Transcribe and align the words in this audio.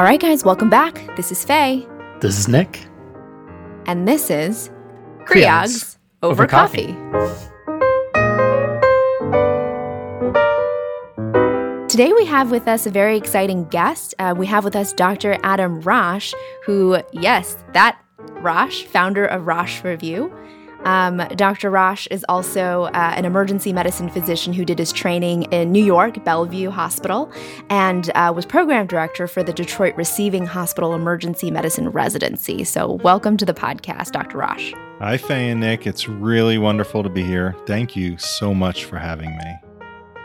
All 0.00 0.06
right, 0.06 0.18
guys, 0.18 0.46
welcome 0.46 0.70
back. 0.70 1.14
This 1.14 1.30
is 1.30 1.44
Faye. 1.44 1.86
This 2.20 2.38
is 2.38 2.48
Nick. 2.48 2.86
And 3.84 4.08
this 4.08 4.30
is 4.30 4.70
Creogs 5.26 5.98
over, 6.22 6.44
over 6.44 6.46
coffee. 6.46 6.96
Today, 11.86 12.14
we 12.14 12.24
have 12.24 12.50
with 12.50 12.66
us 12.66 12.86
a 12.86 12.90
very 12.90 13.18
exciting 13.18 13.68
guest. 13.68 14.14
Uh, 14.18 14.34
we 14.34 14.46
have 14.46 14.64
with 14.64 14.74
us 14.74 14.94
Dr. 14.94 15.36
Adam 15.42 15.82
Rosh, 15.82 16.32
who, 16.64 17.02
yes, 17.12 17.58
that 17.74 18.00
Rosh, 18.40 18.84
founder 18.84 19.26
of 19.26 19.46
Rosh 19.46 19.84
Review. 19.84 20.32
Um, 20.84 21.18
Dr. 21.36 21.70
Rosh 21.70 22.06
is 22.10 22.24
also 22.28 22.84
uh, 22.84 23.14
an 23.16 23.24
emergency 23.24 23.72
medicine 23.72 24.08
physician 24.08 24.52
who 24.52 24.64
did 24.64 24.78
his 24.78 24.92
training 24.92 25.44
in 25.44 25.72
New 25.72 25.84
York, 25.84 26.24
Bellevue 26.24 26.70
Hospital, 26.70 27.30
and 27.68 28.10
uh, 28.14 28.32
was 28.34 28.46
program 28.46 28.86
director 28.86 29.26
for 29.26 29.42
the 29.42 29.52
Detroit 29.52 29.94
Receiving 29.96 30.46
Hospital 30.46 30.94
Emergency 30.94 31.50
Medicine 31.50 31.88
Residency. 31.90 32.64
So, 32.64 32.92
welcome 32.92 33.36
to 33.36 33.44
the 33.44 33.54
podcast, 33.54 34.12
Dr. 34.12 34.38
Rosh. 34.38 34.72
Hi, 34.98 35.16
Faye 35.16 35.50
and 35.50 35.60
Nick. 35.60 35.86
It's 35.86 36.08
really 36.08 36.58
wonderful 36.58 37.02
to 37.02 37.08
be 37.08 37.22
here. 37.22 37.56
Thank 37.66 37.96
you 37.96 38.18
so 38.18 38.52
much 38.52 38.84
for 38.84 38.98
having 38.98 39.36
me. 39.36 39.69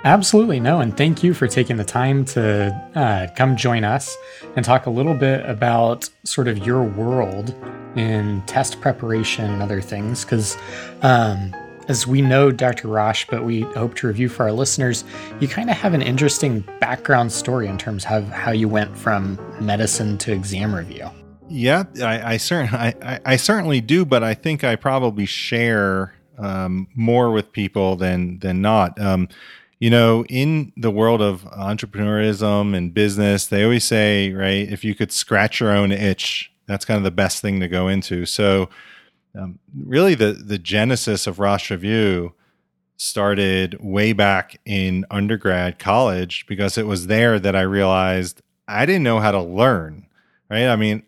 Absolutely 0.06 0.60
no, 0.60 0.82
and 0.82 0.96
thank 0.96 1.24
you 1.24 1.34
for 1.34 1.48
taking 1.48 1.78
the 1.78 1.84
time 1.84 2.26
to 2.26 2.72
uh, 2.94 3.26
come 3.36 3.56
join 3.56 3.84
us 3.84 4.16
and 4.56 4.64
talk 4.64 4.86
a 4.86 4.92
little 4.92 5.16
bit 5.16 5.44
about 5.50 6.08
sort 6.24 6.48
of 6.48 6.60
your 6.60 6.84
world 6.84 7.56
in 7.96 8.44
test 8.46 8.80
preparation 8.82 9.46
and 9.46 9.64
other 9.64 9.82
things. 9.82 10.24
Because 10.24 10.58
um, 11.02 11.56
as 11.88 12.06
we 12.06 12.22
know, 12.22 12.52
Dr. 12.52 12.88
Rosh, 12.88 13.26
but 13.32 13.46
we 13.46 13.62
hope 13.62 13.96
to 13.96 14.06
review 14.06 14.30
for 14.30 14.44
our 14.44 14.52
listeners, 14.52 15.04
you 15.40 15.48
kind 15.48 15.72
of 15.72 15.76
have 15.76 15.96
an 15.96 16.04
interesting 16.04 16.64
background 16.80 17.32
story 17.32 17.66
in 17.66 17.80
terms 17.80 18.06
of 18.08 18.28
how 18.30 18.52
you 18.52 18.70
went 18.70 18.96
from 18.96 19.40
medicine 19.60 20.20
to 20.20 20.32
exam 20.32 20.76
review. 20.76 21.10
Yeah, 21.50 21.86
I, 22.00 22.36
I, 22.36 22.40
I, 22.52 22.94
I, 23.02 23.20
I 23.26 23.36
certainly 23.38 23.82
do, 23.82 24.06
but 24.06 24.24
I 24.24 24.36
think 24.36 24.64
I 24.64 24.76
probably 24.76 25.26
share 25.26 26.14
um, 26.38 26.88
more 26.94 27.32
with 27.32 27.52
people 27.52 27.96
than 27.96 28.38
than 28.40 28.62
not. 28.62 29.00
Um, 29.02 29.30
you 29.86 29.92
know, 29.92 30.26
in 30.26 30.74
the 30.76 30.90
world 30.90 31.22
of 31.22 31.44
entrepreneurism 31.44 32.76
and 32.76 32.92
business, 32.92 33.46
they 33.46 33.64
always 33.64 33.84
say, 33.84 34.34
right, 34.34 34.68
if 34.68 34.84
you 34.84 34.96
could 34.96 35.12
scratch 35.12 35.60
your 35.60 35.70
own 35.70 35.92
itch, 35.92 36.52
that's 36.66 36.86
kind 36.86 36.98
of 36.98 37.04
the 37.04 37.12
best 37.12 37.40
thing 37.40 37.60
to 37.60 37.68
go 37.68 37.88
into. 37.88 38.26
So, 38.26 38.68
um, 39.40 39.60
really, 39.78 40.16
the 40.16 40.34
the 40.34 40.58
genesis 40.58 41.28
of 41.28 41.38
Rosh 41.38 41.70
Review 41.70 42.34
started 42.98 43.78
way 43.80 44.12
back 44.12 44.60
in 44.66 45.06
undergrad 45.12 45.78
college 45.78 46.48
because 46.48 46.80
it 46.80 46.88
was 46.88 47.06
there 47.06 47.38
that 47.38 47.56
I 47.56 47.62
realized 47.62 48.42
I 48.68 48.88
didn't 48.88 49.04
know 49.04 49.20
how 49.20 49.34
to 49.34 49.42
learn. 49.44 50.08
Right? 50.50 50.66
I 50.66 50.78
mean, 50.78 51.04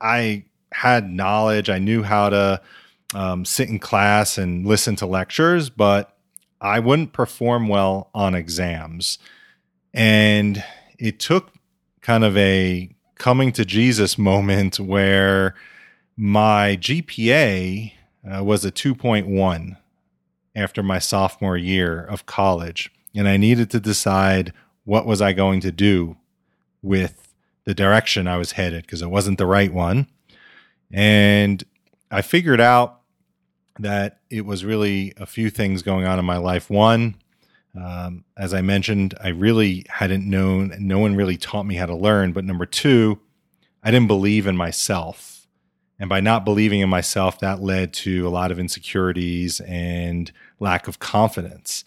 I 0.00 0.46
had 0.72 1.10
knowledge, 1.10 1.68
I 1.68 1.78
knew 1.78 2.02
how 2.02 2.30
to 2.30 2.62
um, 3.14 3.44
sit 3.44 3.68
in 3.68 3.78
class 3.78 4.38
and 4.38 4.66
listen 4.66 4.96
to 4.96 5.06
lectures, 5.06 5.68
but 5.68 6.16
I 6.62 6.78
wouldn't 6.78 7.12
perform 7.12 7.66
well 7.66 8.08
on 8.14 8.34
exams. 8.34 9.18
And 9.92 10.64
it 10.96 11.18
took 11.18 11.52
kind 12.00 12.24
of 12.24 12.36
a 12.36 12.94
coming 13.16 13.52
to 13.52 13.64
Jesus 13.64 14.16
moment 14.30 14.78
where 14.78 15.54
my 16.16 16.78
GPA 16.80 17.92
uh, 18.32 18.44
was 18.44 18.64
a 18.64 18.70
2.1 18.70 19.76
after 20.54 20.82
my 20.82 20.98
sophomore 20.98 21.56
year 21.56 22.04
of 22.04 22.26
college. 22.26 22.92
And 23.14 23.28
I 23.28 23.36
needed 23.36 23.70
to 23.70 23.80
decide 23.80 24.52
what 24.84 25.04
was 25.04 25.20
I 25.20 25.32
going 25.32 25.60
to 25.60 25.72
do 25.72 26.16
with 26.80 27.34
the 27.64 27.74
direction 27.74 28.26
I 28.26 28.36
was 28.36 28.52
headed 28.52 28.82
because 28.82 29.02
it 29.02 29.10
wasn't 29.10 29.38
the 29.38 29.46
right 29.46 29.72
one. 29.72 30.06
And 30.92 31.62
I 32.10 32.22
figured 32.22 32.60
out 32.60 33.01
that 33.78 34.20
it 34.30 34.44
was 34.44 34.64
really 34.64 35.12
a 35.16 35.26
few 35.26 35.50
things 35.50 35.82
going 35.82 36.04
on 36.04 36.18
in 36.18 36.24
my 36.24 36.36
life. 36.36 36.68
One, 36.70 37.16
um, 37.80 38.24
as 38.36 38.52
I 38.52 38.60
mentioned, 38.60 39.14
I 39.22 39.28
really 39.28 39.86
hadn't 39.88 40.28
known, 40.28 40.74
no 40.78 40.98
one 40.98 41.14
really 41.14 41.36
taught 41.36 41.64
me 41.64 41.76
how 41.76 41.86
to 41.86 41.96
learn. 41.96 42.32
But 42.32 42.44
number 42.44 42.66
two, 42.66 43.20
I 43.82 43.90
didn't 43.90 44.08
believe 44.08 44.46
in 44.46 44.56
myself. 44.56 45.46
And 45.98 46.08
by 46.08 46.20
not 46.20 46.44
believing 46.44 46.80
in 46.80 46.88
myself, 46.88 47.38
that 47.40 47.62
led 47.62 47.92
to 47.94 48.26
a 48.26 48.30
lot 48.30 48.50
of 48.50 48.58
insecurities 48.58 49.60
and 49.60 50.32
lack 50.58 50.88
of 50.88 50.98
confidence. 50.98 51.84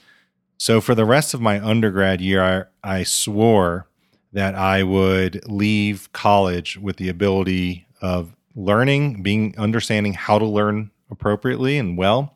So 0.58 0.80
for 0.80 0.96
the 0.96 1.06
rest 1.06 1.34
of 1.34 1.42
my 1.42 1.64
undergrad 1.64 2.22
year, 2.22 2.70
I, 2.84 3.00
I 3.00 3.04
swore 3.04 3.88
that 4.32 4.56
I 4.56 4.84
would 4.84 5.48
leave 5.48 6.12
college 6.14 6.78
with 6.78 6.98
the 6.98 7.10
ability 7.10 7.88
of 8.02 8.36
learning, 8.56 9.22
being 9.22 9.54
understanding 9.58 10.14
how 10.14 10.40
to 10.40 10.46
learn 10.46 10.92
appropriately 11.10 11.78
and 11.78 11.98
well, 11.98 12.36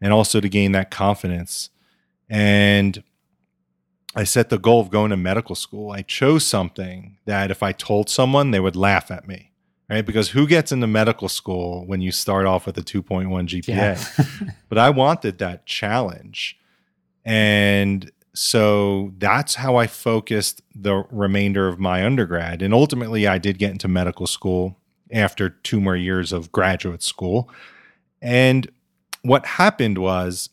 and 0.00 0.12
also 0.12 0.40
to 0.40 0.48
gain 0.48 0.72
that 0.72 0.90
confidence. 0.90 1.70
And 2.28 3.02
I 4.14 4.24
set 4.24 4.50
the 4.50 4.58
goal 4.58 4.80
of 4.80 4.90
going 4.90 5.10
to 5.10 5.16
medical 5.16 5.54
school. 5.54 5.90
I 5.90 6.02
chose 6.02 6.44
something 6.44 7.16
that 7.24 7.50
if 7.50 7.62
I 7.62 7.72
told 7.72 8.10
someone, 8.10 8.50
they 8.50 8.60
would 8.60 8.76
laugh 8.76 9.10
at 9.10 9.26
me, 9.26 9.52
right? 9.88 10.04
Because 10.04 10.30
who 10.30 10.46
gets 10.46 10.70
into 10.70 10.86
medical 10.86 11.28
school 11.28 11.86
when 11.86 12.00
you 12.00 12.12
start 12.12 12.46
off 12.46 12.66
with 12.66 12.76
a 12.76 12.82
2.1 12.82 13.28
GPA? 13.28 13.68
Yeah. 13.68 14.50
but 14.68 14.78
I 14.78 14.90
wanted 14.90 15.38
that 15.38 15.64
challenge. 15.64 16.58
And 17.24 18.10
so 18.34 19.12
that's 19.18 19.56
how 19.56 19.76
I 19.76 19.86
focused 19.86 20.62
the 20.74 21.04
remainder 21.10 21.68
of 21.68 21.78
my 21.78 22.04
undergrad. 22.04 22.62
And 22.62 22.74
ultimately, 22.74 23.26
I 23.26 23.38
did 23.38 23.58
get 23.58 23.70
into 23.70 23.88
medical 23.88 24.26
school 24.26 24.78
after 25.10 25.48
two 25.50 25.80
more 25.80 25.96
years 25.96 26.32
of 26.32 26.52
graduate 26.52 27.02
school. 27.02 27.50
And 28.22 28.70
what 29.22 29.44
happened 29.44 29.98
was 29.98 30.48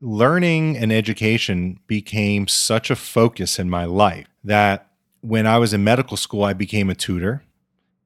learning 0.00 0.76
and 0.76 0.92
education 0.92 1.78
became 1.86 2.48
such 2.48 2.90
a 2.90 2.96
focus 2.96 3.58
in 3.58 3.70
my 3.70 3.84
life 3.84 4.26
that 4.44 4.88
when 5.20 5.46
I 5.46 5.58
was 5.58 5.72
in 5.72 5.84
medical 5.84 6.16
school, 6.16 6.44
I 6.44 6.52
became 6.52 6.90
a 6.90 6.94
tutor. 6.94 7.44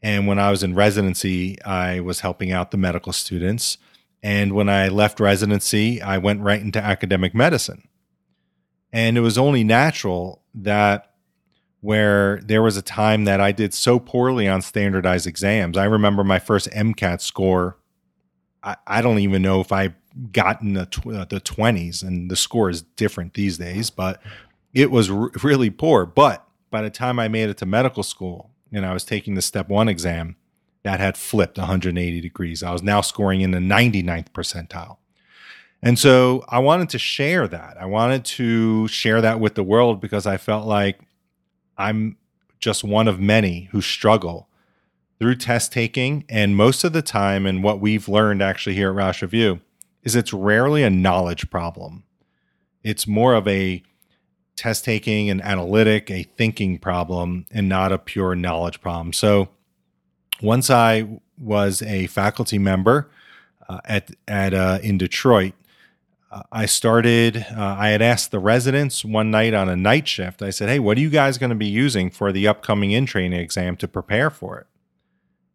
And 0.02 0.26
when 0.26 0.38
I 0.38 0.50
was 0.50 0.62
in 0.62 0.74
residency, 0.74 1.60
I 1.62 2.00
was 2.00 2.20
helping 2.20 2.52
out 2.52 2.70
the 2.70 2.76
medical 2.76 3.12
students. 3.12 3.78
And 4.22 4.52
when 4.52 4.68
I 4.68 4.88
left 4.88 5.18
residency, 5.18 6.02
I 6.02 6.18
went 6.18 6.42
right 6.42 6.60
into 6.60 6.82
academic 6.82 7.34
medicine. 7.34 7.88
And 8.92 9.16
it 9.16 9.20
was 9.20 9.38
only 9.38 9.64
natural 9.64 10.42
that 10.54 11.12
where 11.80 12.40
there 12.44 12.62
was 12.62 12.76
a 12.76 12.82
time 12.82 13.24
that 13.24 13.40
I 13.40 13.52
did 13.52 13.72
so 13.74 13.98
poorly 13.98 14.48
on 14.48 14.62
standardized 14.62 15.26
exams. 15.26 15.76
I 15.76 15.84
remember 15.84 16.24
my 16.24 16.38
first 16.38 16.70
MCAT 16.70 17.20
score 17.20 17.76
I, 18.64 18.76
I 18.86 19.02
don't 19.02 19.18
even 19.18 19.42
know 19.42 19.60
if 19.60 19.70
I 19.70 19.94
got 20.32 20.62
in 20.62 20.74
the 20.74 20.86
tw- 20.86 21.08
uh, 21.08 21.24
the 21.26 21.40
twenties, 21.40 22.02
and 22.02 22.30
the 22.30 22.36
score 22.36 22.70
is 22.70 22.82
different 22.82 23.34
these 23.34 23.58
days, 23.58 23.90
but 23.90 24.20
it 24.72 24.90
was 24.90 25.10
r- 25.10 25.30
really 25.42 25.70
poor. 25.70 26.06
But 26.06 26.46
by 26.70 26.82
the 26.82 26.90
time 26.90 27.18
I 27.18 27.28
made 27.28 27.50
it 27.50 27.58
to 27.58 27.66
medical 27.66 28.02
school 28.02 28.50
and 28.72 28.84
I 28.84 28.92
was 28.92 29.04
taking 29.04 29.34
the 29.34 29.42
step 29.42 29.68
one 29.68 29.88
exam, 29.88 30.36
that 30.84 31.00
had 31.00 31.16
flipped 31.16 31.58
180 31.58 32.20
degrees. 32.20 32.62
I 32.62 32.72
was 32.72 32.82
now 32.82 33.00
scoring 33.00 33.40
in 33.40 33.50
the 33.50 33.58
99th 33.58 34.28
percentile. 34.30 34.98
And 35.82 35.98
so 35.98 36.44
I 36.48 36.60
wanted 36.60 36.90
to 36.90 36.98
share 36.98 37.48
that. 37.48 37.76
I 37.80 37.86
wanted 37.86 38.24
to 38.26 38.86
share 38.88 39.20
that 39.20 39.40
with 39.40 39.54
the 39.54 39.62
world 39.62 40.00
because 40.00 40.26
I 40.26 40.36
felt 40.36 40.66
like 40.66 41.00
I'm 41.76 42.16
just 42.58 42.84
one 42.84 43.08
of 43.08 43.20
many 43.20 43.68
who 43.72 43.80
struggle 43.80 44.48
through 45.24 45.36
test 45.36 45.72
taking. 45.72 46.22
And 46.28 46.54
most 46.54 46.84
of 46.84 46.92
the 46.92 47.00
time, 47.00 47.46
and 47.46 47.64
what 47.64 47.80
we've 47.80 48.10
learned 48.10 48.42
actually 48.42 48.74
here 48.74 48.90
at 48.90 48.94
Rosh 48.94 49.22
Review, 49.22 49.62
is 50.02 50.14
it's 50.14 50.34
rarely 50.34 50.82
a 50.82 50.90
knowledge 50.90 51.48
problem. 51.48 52.04
It's 52.82 53.06
more 53.06 53.32
of 53.32 53.48
a 53.48 53.82
test 54.54 54.84
taking 54.84 55.30
and 55.30 55.42
analytic, 55.42 56.10
a 56.10 56.24
thinking 56.24 56.76
problem, 56.76 57.46
and 57.50 57.70
not 57.70 57.90
a 57.90 57.96
pure 57.96 58.34
knowledge 58.34 58.82
problem. 58.82 59.14
So 59.14 59.48
once 60.42 60.68
I 60.68 61.08
was 61.38 61.80
a 61.80 62.06
faculty 62.08 62.58
member 62.58 63.10
uh, 63.66 63.80
at, 63.86 64.10
at 64.28 64.52
uh, 64.52 64.78
in 64.82 64.98
Detroit, 64.98 65.54
uh, 66.30 66.42
I 66.52 66.66
started, 66.66 67.46
uh, 67.56 67.76
I 67.78 67.88
had 67.88 68.02
asked 68.02 68.30
the 68.30 68.40
residents 68.40 69.06
one 69.06 69.30
night 69.30 69.54
on 69.54 69.70
a 69.70 69.76
night 69.76 70.06
shift, 70.06 70.42
I 70.42 70.50
said, 70.50 70.68
Hey, 70.68 70.80
what 70.80 70.98
are 70.98 71.00
you 71.00 71.08
guys 71.08 71.38
going 71.38 71.48
to 71.48 71.56
be 71.56 71.64
using 71.64 72.10
for 72.10 72.30
the 72.30 72.46
upcoming 72.46 72.90
in 72.90 73.06
training 73.06 73.40
exam 73.40 73.78
to 73.78 73.88
prepare 73.88 74.28
for 74.28 74.58
it? 74.58 74.66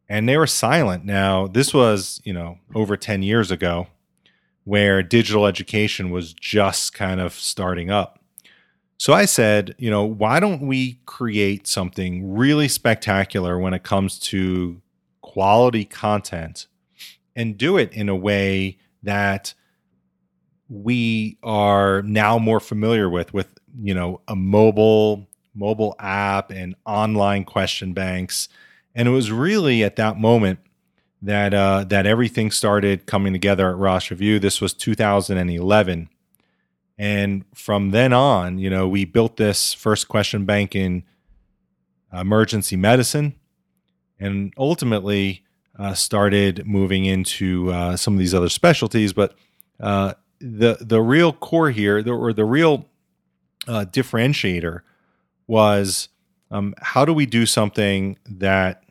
And 0.09 0.27
they 0.27 0.37
were 0.37 0.47
silent. 0.47 1.05
Now, 1.05 1.47
this 1.47 1.73
was, 1.73 2.19
you 2.25 2.33
know, 2.33 2.57
over 2.73 2.97
10 2.97 3.21
years 3.21 3.51
ago 3.51 3.87
where 4.63 5.01
digital 5.01 5.45
education 5.45 6.09
was 6.09 6.33
just 6.33 6.93
kind 6.93 7.21
of 7.21 7.33
starting 7.33 7.89
up. 7.89 8.19
So 8.97 9.13
I 9.13 9.25
said, 9.25 9.75
you 9.77 9.89
know, 9.89 10.03
why 10.03 10.41
don't 10.41 10.61
we 10.67 10.99
create 11.05 11.67
something 11.67 12.33
really 12.33 12.67
spectacular 12.67 13.57
when 13.57 13.73
it 13.73 13.83
comes 13.83 14.19
to 14.19 14.81
quality 15.21 15.85
content 15.85 16.67
and 17.35 17.57
do 17.57 17.77
it 17.77 17.93
in 17.93 18.09
a 18.09 18.15
way 18.15 18.77
that 19.03 19.53
we 20.67 21.37
are 21.41 22.01
now 22.01 22.37
more 22.37 22.59
familiar 22.59 23.09
with 23.09 23.33
with, 23.33 23.47
you 23.81 23.93
know, 23.93 24.21
a 24.27 24.35
mobile 24.35 25.27
mobile 25.55 25.95
app 25.99 26.51
and 26.51 26.75
online 26.85 27.43
question 27.43 27.93
banks. 27.93 28.49
And 28.99 29.07
it 29.07 29.11
was 29.11 29.31
really 29.31 29.81
at 29.81 29.95
that 29.95 30.19
moment 30.19 30.59
that 31.21 31.53
uh, 31.53 31.85
that 31.85 32.05
everything 32.05 32.51
started 32.51 33.05
coming 33.05 33.31
together 33.31 33.69
at 33.69 33.77
Rosh 33.77 34.11
Review. 34.11 34.39
This 34.39 34.59
was 34.59 34.73
2011, 34.73 36.09
and 36.97 37.45
from 37.55 37.91
then 37.91 38.11
on, 38.11 38.57
you 38.57 38.69
know, 38.69 38.89
we 38.89 39.05
built 39.05 39.37
this 39.37 39.73
first 39.73 40.09
question 40.09 40.43
bank 40.43 40.75
in 40.75 41.03
emergency 42.11 42.75
medicine, 42.75 43.35
and 44.19 44.53
ultimately 44.57 45.45
uh, 45.77 45.93
started 45.93 46.67
moving 46.67 47.05
into 47.05 47.71
uh, 47.71 47.95
some 47.95 48.15
of 48.15 48.19
these 48.19 48.33
other 48.33 48.49
specialties. 48.49 49.13
But 49.13 49.33
uh, 49.79 50.15
the 50.41 50.75
the 50.81 50.99
real 50.99 51.31
core 51.31 51.71
here, 51.71 52.03
the, 52.03 52.11
or 52.11 52.33
the 52.33 52.43
real 52.43 52.85
uh, 53.65 53.85
differentiator, 53.89 54.81
was 55.47 56.09
um, 56.51 56.75
how 56.79 57.05
do 57.05 57.13
we 57.13 57.25
do 57.25 57.45
something 57.45 58.19
that 58.25 58.83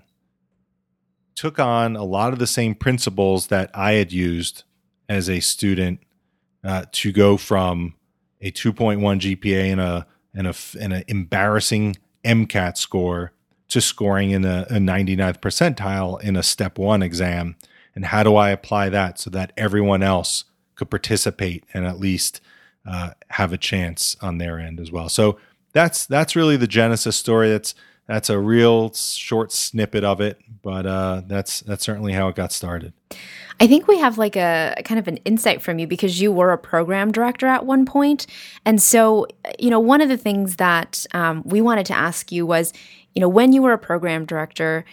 took 1.39 1.61
on 1.61 1.95
a 1.95 2.03
lot 2.03 2.33
of 2.33 2.41
the 2.41 2.49
same 2.49 2.75
principles 2.75 3.47
that 3.47 3.71
I 3.73 3.93
had 3.93 4.13
used 4.13 4.65
as 5.09 5.31
a 5.31 5.39
student 5.39 6.01
uh, 6.65 6.87
to 6.91 7.13
go 7.13 7.37
from 7.37 7.95
a 8.41 8.51
2.1 8.51 8.99
GPA 9.21 9.71
and 9.71 9.81
a 9.81 10.07
and 10.35 10.49
a 10.49 10.55
and 10.81 10.93
an 10.93 11.05
embarrassing 11.07 11.97
MCAT 12.25 12.77
score 12.77 13.33
to 13.69 13.81
scoring 13.81 14.33
in 14.33 14.45
a, 14.45 14.67
a 14.69 14.75
99th 14.75 15.39
percentile 15.39 16.21
in 16.21 16.35
a 16.35 16.43
step 16.43 16.77
one 16.77 17.03
exam. 17.05 17.55
And 17.95 18.07
how 18.07 18.25
do 18.25 18.35
I 18.35 18.51
apply 18.51 18.89
that 18.89 19.21
so 19.21 19.31
that 19.31 19.53
everyone 19.57 20.03
else 20.03 20.45
could 20.75 20.91
participate 20.91 21.65
and 21.73 21.87
at 21.87 22.01
least 22.01 22.41
uh, 22.85 23.11
have 23.29 23.53
a 23.53 23.59
chance 23.59 24.17
on 24.21 24.39
their 24.39 24.59
end 24.59 24.81
as 24.81 24.91
well? 24.91 25.09
So 25.09 25.39
that's 25.73 26.05
that's 26.05 26.35
really 26.35 26.57
the 26.57 26.67
genesis 26.67 27.15
story. 27.15 27.49
That's 27.49 27.77
that's 28.09 28.31
a 28.31 28.39
real 28.41 28.93
short 28.95 29.53
snippet 29.53 30.03
of 30.03 30.21
it, 30.21 30.41
but 30.63 30.87
uh, 30.87 31.23
that's 31.27 31.61
that's 31.61 31.85
certainly 31.85 32.13
how 32.13 32.29
it 32.29 32.37
got 32.37 32.53
started. 32.53 32.93
I 33.61 33.67
think 33.67 33.89
we 33.89 33.99
have 33.99 34.19
like 34.19 34.37
a, 34.37 34.75
a, 34.77 34.83
kind 34.83 34.99
of 34.99 35.09
an 35.09 35.17
insight 35.19 35.63
from 35.63 35.79
you 35.79 35.87
because 35.87 36.21
you 36.21 36.31
were 36.31 36.53
a 36.53 36.59
program 36.59 37.11
director 37.11 37.47
at 37.47 37.67
one 37.67 37.85
point, 37.85 38.27
and 38.65 38.81
so 38.81 39.27
you 39.59 39.71
know 39.71 39.81
one 39.81 40.01
of 40.01 40.09
the 40.09 40.17
things 40.17 40.57
that 40.57 41.07
um, 41.15 41.43
we 41.45 41.61
wanted 41.61 41.87
to 41.87 41.95
ask 41.95 42.33
you 42.33 42.47
was, 42.47 42.73
you 43.15 43.21
know, 43.21 43.29
when 43.29 43.53
you 43.53 43.63
were 43.63 43.73
a 43.73 43.79
program 43.79 44.25
director. 44.25 44.85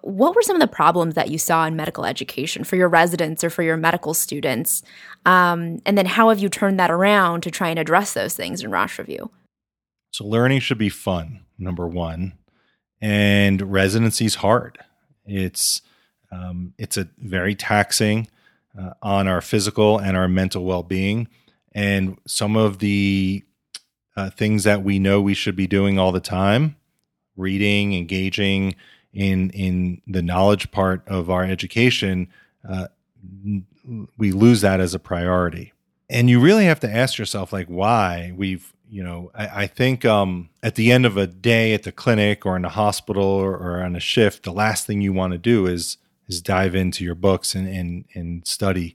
What 0.00 0.34
were 0.34 0.42
some 0.42 0.56
of 0.56 0.60
the 0.60 0.66
problems 0.66 1.14
that 1.14 1.30
you 1.30 1.38
saw 1.38 1.64
in 1.64 1.76
medical 1.76 2.04
education 2.04 2.64
for 2.64 2.74
your 2.74 2.88
residents 2.88 3.44
or 3.44 3.50
for 3.50 3.62
your 3.62 3.76
medical 3.76 4.14
students? 4.14 4.82
Um, 5.26 5.80
and 5.86 5.96
then 5.96 6.06
how 6.06 6.30
have 6.30 6.40
you 6.40 6.48
turned 6.48 6.80
that 6.80 6.90
around 6.90 7.44
to 7.44 7.52
try 7.52 7.68
and 7.68 7.78
address 7.78 8.12
those 8.12 8.34
things 8.34 8.64
in 8.64 8.70
Rosh 8.72 8.98
Review? 8.98 9.30
So, 10.10 10.26
learning 10.26 10.58
should 10.58 10.78
be 10.78 10.88
fun, 10.88 11.44
number 11.56 11.86
one 11.86 12.32
and 13.02 13.72
residency's 13.72 14.36
hard. 14.36 14.78
It's 15.26 15.82
um, 16.30 16.74
it's 16.78 16.96
a 16.96 17.08
very 17.18 17.54
taxing 17.54 18.28
uh, 18.78 18.94
on 19.02 19.28
our 19.28 19.40
physical 19.40 19.98
and 19.98 20.16
our 20.16 20.28
mental 20.28 20.64
well 20.64 20.82
being, 20.82 21.28
and 21.72 22.18
some 22.26 22.56
of 22.56 22.78
the 22.78 23.44
uh, 24.16 24.30
things 24.30 24.64
that 24.64 24.82
we 24.82 24.98
know 24.98 25.20
we 25.20 25.34
should 25.34 25.56
be 25.56 25.66
doing 25.66 25.98
all 25.98 26.12
the 26.12 26.20
time, 26.20 26.76
reading, 27.36 27.94
engaging 27.94 28.74
in 29.12 29.50
in 29.50 30.00
the 30.06 30.22
knowledge 30.22 30.70
part 30.70 31.06
of 31.06 31.30
our 31.30 31.44
education, 31.44 32.28
uh, 32.68 32.88
we 34.16 34.32
lose 34.32 34.60
that 34.62 34.80
as 34.80 34.94
a 34.94 34.98
priority. 34.98 35.72
And 36.08 36.28
you 36.28 36.40
really 36.40 36.66
have 36.66 36.80
to 36.80 36.90
ask 36.90 37.18
yourself, 37.18 37.52
like, 37.52 37.68
why 37.68 38.32
we've 38.36 38.72
you 38.92 39.02
know, 39.02 39.30
I, 39.34 39.62
I 39.62 39.66
think 39.68 40.04
um, 40.04 40.50
at 40.62 40.74
the 40.74 40.92
end 40.92 41.06
of 41.06 41.16
a 41.16 41.26
day 41.26 41.72
at 41.72 41.84
the 41.84 41.92
clinic 41.92 42.44
or 42.44 42.58
in 42.58 42.64
a 42.66 42.68
hospital 42.68 43.24
or, 43.24 43.56
or 43.56 43.82
on 43.82 43.96
a 43.96 44.00
shift, 44.00 44.42
the 44.42 44.52
last 44.52 44.86
thing 44.86 45.00
you 45.00 45.14
want 45.14 45.32
to 45.32 45.38
do 45.38 45.66
is 45.66 45.96
is 46.28 46.42
dive 46.42 46.74
into 46.74 47.02
your 47.02 47.14
books 47.14 47.54
and, 47.54 47.66
and 47.66 48.04
and 48.14 48.46
study. 48.46 48.94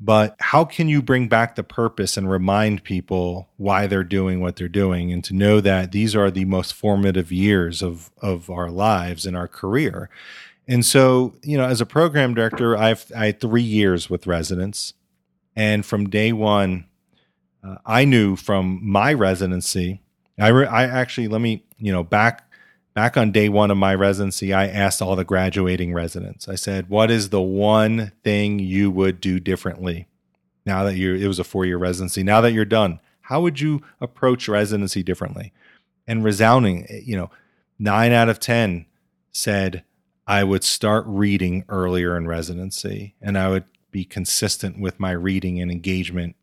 But 0.00 0.36
how 0.38 0.64
can 0.64 0.88
you 0.88 1.02
bring 1.02 1.26
back 1.26 1.56
the 1.56 1.64
purpose 1.64 2.16
and 2.16 2.30
remind 2.30 2.84
people 2.84 3.48
why 3.56 3.88
they're 3.88 4.04
doing 4.04 4.40
what 4.40 4.54
they're 4.54 4.68
doing 4.68 5.12
and 5.12 5.24
to 5.24 5.34
know 5.34 5.60
that 5.60 5.90
these 5.90 6.14
are 6.14 6.30
the 6.30 6.44
most 6.44 6.72
formative 6.72 7.32
years 7.32 7.82
of 7.82 8.12
of 8.22 8.48
our 8.48 8.70
lives 8.70 9.26
and 9.26 9.36
our 9.36 9.48
career? 9.48 10.10
And 10.68 10.86
so, 10.86 11.34
you 11.42 11.58
know, 11.58 11.64
as 11.64 11.80
a 11.80 11.86
program 11.86 12.34
director, 12.34 12.76
I've 12.76 13.10
I 13.16 13.26
had 13.26 13.40
three 13.40 13.62
years 13.62 14.08
with 14.08 14.28
residents. 14.28 14.94
And 15.56 15.84
from 15.84 16.08
day 16.08 16.32
one, 16.32 16.87
uh, 17.62 17.76
I 17.84 18.04
knew 18.04 18.36
from 18.36 18.80
my 18.82 19.12
residency. 19.12 20.02
I, 20.38 20.48
re- 20.48 20.66
I 20.66 20.84
actually 20.84 21.28
let 21.28 21.40
me 21.40 21.64
you 21.78 21.92
know 21.92 22.04
back 22.04 22.48
back 22.94 23.16
on 23.16 23.30
day 23.30 23.48
one 23.48 23.70
of 23.70 23.76
my 23.76 23.94
residency, 23.94 24.52
I 24.52 24.66
asked 24.66 25.00
all 25.00 25.14
the 25.14 25.24
graduating 25.24 25.92
residents. 25.92 26.48
I 26.48 26.56
said, 26.56 26.88
"What 26.88 27.10
is 27.10 27.28
the 27.28 27.42
one 27.42 28.12
thing 28.24 28.58
you 28.58 28.90
would 28.90 29.20
do 29.20 29.38
differently 29.38 30.08
now 30.66 30.84
that 30.84 30.96
you're?" 30.96 31.16
It 31.16 31.28
was 31.28 31.38
a 31.38 31.44
four 31.44 31.64
year 31.64 31.78
residency. 31.78 32.22
Now 32.22 32.40
that 32.40 32.52
you're 32.52 32.64
done, 32.64 33.00
how 33.22 33.40
would 33.40 33.60
you 33.60 33.82
approach 34.00 34.48
residency 34.48 35.02
differently? 35.02 35.52
And 36.06 36.24
resounding, 36.24 36.86
eh, 36.88 37.00
you 37.04 37.16
know, 37.16 37.30
nine 37.78 38.12
out 38.12 38.28
of 38.28 38.40
ten 38.40 38.86
said 39.30 39.84
I 40.26 40.44
would 40.44 40.64
start 40.64 41.04
reading 41.06 41.64
earlier 41.68 42.16
in 42.16 42.26
residency, 42.26 43.14
and 43.22 43.38
I 43.38 43.48
would 43.48 43.64
be 43.90 44.04
consistent 44.04 44.78
with 44.78 45.00
my 45.00 45.12
reading 45.12 45.60
and 45.60 45.70
engagement 45.70 46.36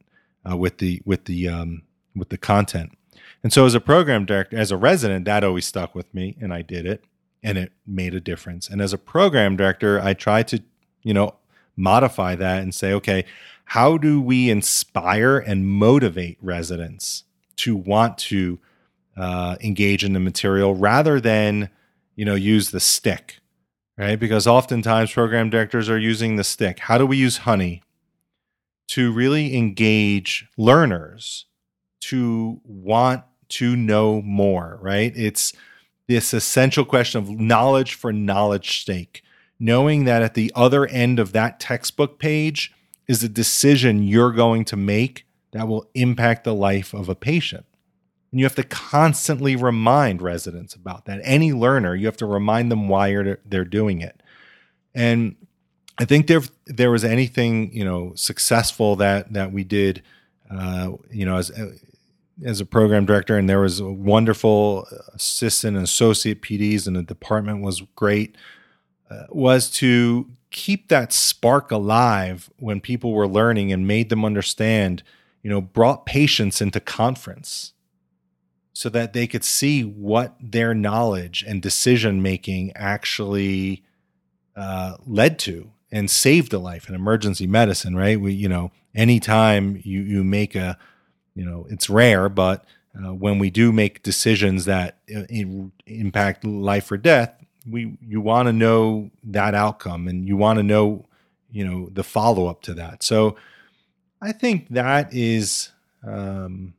uh, 0.50 0.57
with 0.57 0.77
the 0.77 1.01
with 1.06 1.25
the 1.25 1.47
um, 1.47 1.83
with 2.15 2.30
the 2.30 2.38
content. 2.38 2.97
And 3.44 3.53
so, 3.53 3.65
as 3.65 3.75
a 3.75 3.80
program 3.80 4.25
director, 4.25 4.57
as 4.57 4.71
a 4.71 4.77
resident, 4.77 5.25
that 5.25 5.44
always 5.44 5.65
stuck 5.65 5.94
with 5.94 6.12
me, 6.13 6.36
and 6.42 6.53
I 6.53 6.62
did 6.62 6.86
it, 6.86 7.03
and 7.44 7.57
it 7.57 7.71
made 7.86 8.13
a 8.13 8.19
difference. 8.19 8.68
And 8.69 8.81
as 8.81 8.94
a 8.94 8.97
program 8.97 9.56
director, 9.56 10.01
I 10.01 10.13
tried 10.13 10.47
to, 10.50 10.63
you 11.03 11.13
know, 11.13 11.36
modify 11.75 12.36
that 12.36 12.63
and 12.63 12.74
say, 12.74 12.94
okay, 12.94 13.25
how 13.65 13.97
do 13.97 14.21
we 14.21 14.50
inspire 14.50 15.38
and 15.38 15.68
motivate 15.68 16.38
residents 16.42 17.24
to 17.57 17.75
want 17.75 18.18
to 18.18 18.59
uh, 19.18 19.56
engage 19.62 20.03
in 20.03 20.13
the 20.13 20.19
material 20.19 20.75
rather 20.75 21.19
than, 21.19 21.69
you 22.15 22.25
know, 22.25 22.36
use 22.36 22.71
the 22.71 22.80
stick, 22.80 23.39
right? 23.98 24.19
Because 24.19 24.45
oftentimes 24.48 25.12
program 25.12 25.50
directors 25.50 25.89
are 25.89 26.00
using 26.00 26.36
the 26.36 26.44
stick. 26.44 26.80
How 26.80 26.98
do 26.98 27.06
we 27.06 27.18
use 27.18 27.38
honey? 27.38 27.81
To 28.88 29.12
really 29.12 29.56
engage 29.56 30.48
learners 30.58 31.46
to 32.01 32.62
want 32.63 33.24
to 33.50 33.75
know 33.75 34.22
more, 34.22 34.77
right? 34.82 35.12
It's 35.15 35.54
this 36.08 36.34
essential 36.34 36.86
question 36.86 37.22
of 37.22 37.30
knowledge 37.30 37.96
for 37.96 38.13
knowledge 38.13 38.86
sake, 38.86 39.24
knowing 39.60 40.06
that 40.06 40.22
at 40.22 40.36
the 40.36 40.51
other 40.56 40.86
end 40.88 41.20
of 41.20 41.32
that 41.34 41.60
textbook 41.60 42.20
page 42.20 42.72
is 43.08 43.24
a 43.24 43.30
decision 43.30 44.08
you're 44.08 44.32
going 44.32 44.65
to 44.65 44.75
make 44.75 45.25
that 45.51 45.68
will 45.68 45.89
impact 45.94 46.44
the 46.44 46.54
life 46.54 46.94
of 46.94 47.10
a 47.10 47.15
patient. 47.15 47.65
And 48.32 48.39
you 48.39 48.46
have 48.46 48.56
to 48.56 48.63
constantly 48.63 49.56
remind 49.56 50.22
residents 50.22 50.75
about 50.75 51.06
that. 51.06 51.22
Any 51.24 51.54
learner, 51.54 51.96
you 51.96 52.06
have 52.06 52.18
to 52.18 52.25
remind 52.25 52.72
them 52.72 52.89
why 52.89 53.36
they're 53.46 53.63
doing 53.65 54.01
it. 54.01 54.22
And 54.94 55.36
I 55.97 56.05
think 56.05 56.27
there 56.27 56.41
there 56.65 56.91
was 56.91 57.03
anything 57.03 57.71
you 57.73 57.85
know 57.85 58.13
successful 58.15 58.95
that 58.97 59.33
that 59.33 59.51
we 59.51 59.63
did, 59.63 60.03
uh, 60.49 60.91
you 61.09 61.25
know, 61.25 61.37
as 61.37 61.51
as 62.43 62.59
a 62.59 62.65
program 62.65 63.05
director, 63.05 63.37
and 63.37 63.49
there 63.49 63.61
was 63.61 63.79
a 63.79 63.89
wonderful 63.89 64.87
assistant 65.13 65.77
and 65.77 65.85
associate 65.85 66.41
PDs, 66.41 66.85
and 66.87 66.95
the 66.95 67.03
department 67.03 67.61
was 67.61 67.81
great. 67.95 68.35
Uh, 69.09 69.23
was 69.29 69.69
to 69.69 70.27
keep 70.49 70.87
that 70.87 71.13
spark 71.13 71.71
alive 71.71 72.49
when 72.57 72.81
people 72.81 73.13
were 73.13 73.27
learning 73.27 73.71
and 73.71 73.87
made 73.87 74.09
them 74.09 74.25
understand. 74.25 75.03
You 75.43 75.51
know, 75.51 75.61
brought 75.61 76.07
patients 76.07 76.59
into 76.59 76.79
conference 76.79 77.73
so 78.73 78.89
that 78.89 79.13
they 79.13 79.27
could 79.27 79.43
see 79.43 79.83
what 79.83 80.35
their 80.41 80.73
knowledge 80.73 81.45
and 81.47 81.61
decision 81.61 82.19
making 82.19 82.73
actually 82.75 83.83
uh, 84.55 84.97
led 85.05 85.37
to 85.39 85.71
and 85.95 86.11
saved 86.11 86.51
a 86.51 86.59
life 86.59 86.89
in 86.89 86.93
emergency 86.93 87.47
medicine, 87.47 87.95
right? 87.95 88.19
We, 88.19 88.33
you 88.33 88.49
know, 88.49 88.73
anytime 88.93 89.79
you 89.81 90.01
you 90.01 90.25
make 90.25 90.53
a, 90.53 90.77
you 91.35 91.45
know, 91.45 91.65
it's 91.69 91.89
rare, 91.89 92.27
but 92.27 92.65
uh, 93.01 93.13
when 93.13 93.39
we 93.39 93.49
do 93.49 93.71
make 93.71 94.03
decisions 94.03 94.65
that 94.65 94.97
uh, 95.15 95.23
impact 95.85 96.43
life 96.43 96.91
or 96.91 96.97
death, 96.97 97.33
we 97.65 97.97
you 98.01 98.19
want 98.19 98.47
to 98.47 98.53
know 98.53 99.09
that 99.23 99.55
outcome, 99.55 100.09
and 100.09 100.27
you 100.27 100.35
want 100.35 100.57
to 100.57 100.63
know, 100.63 101.05
you 101.49 101.65
know, 101.65 101.87
the 101.93 102.03
follow 102.03 102.47
up 102.47 102.61
to 102.63 102.73
that. 102.73 103.01
So, 103.01 103.37
I 104.21 104.33
think 104.33 104.67
that 104.71 105.13
is 105.13 105.69
um, 106.05 106.73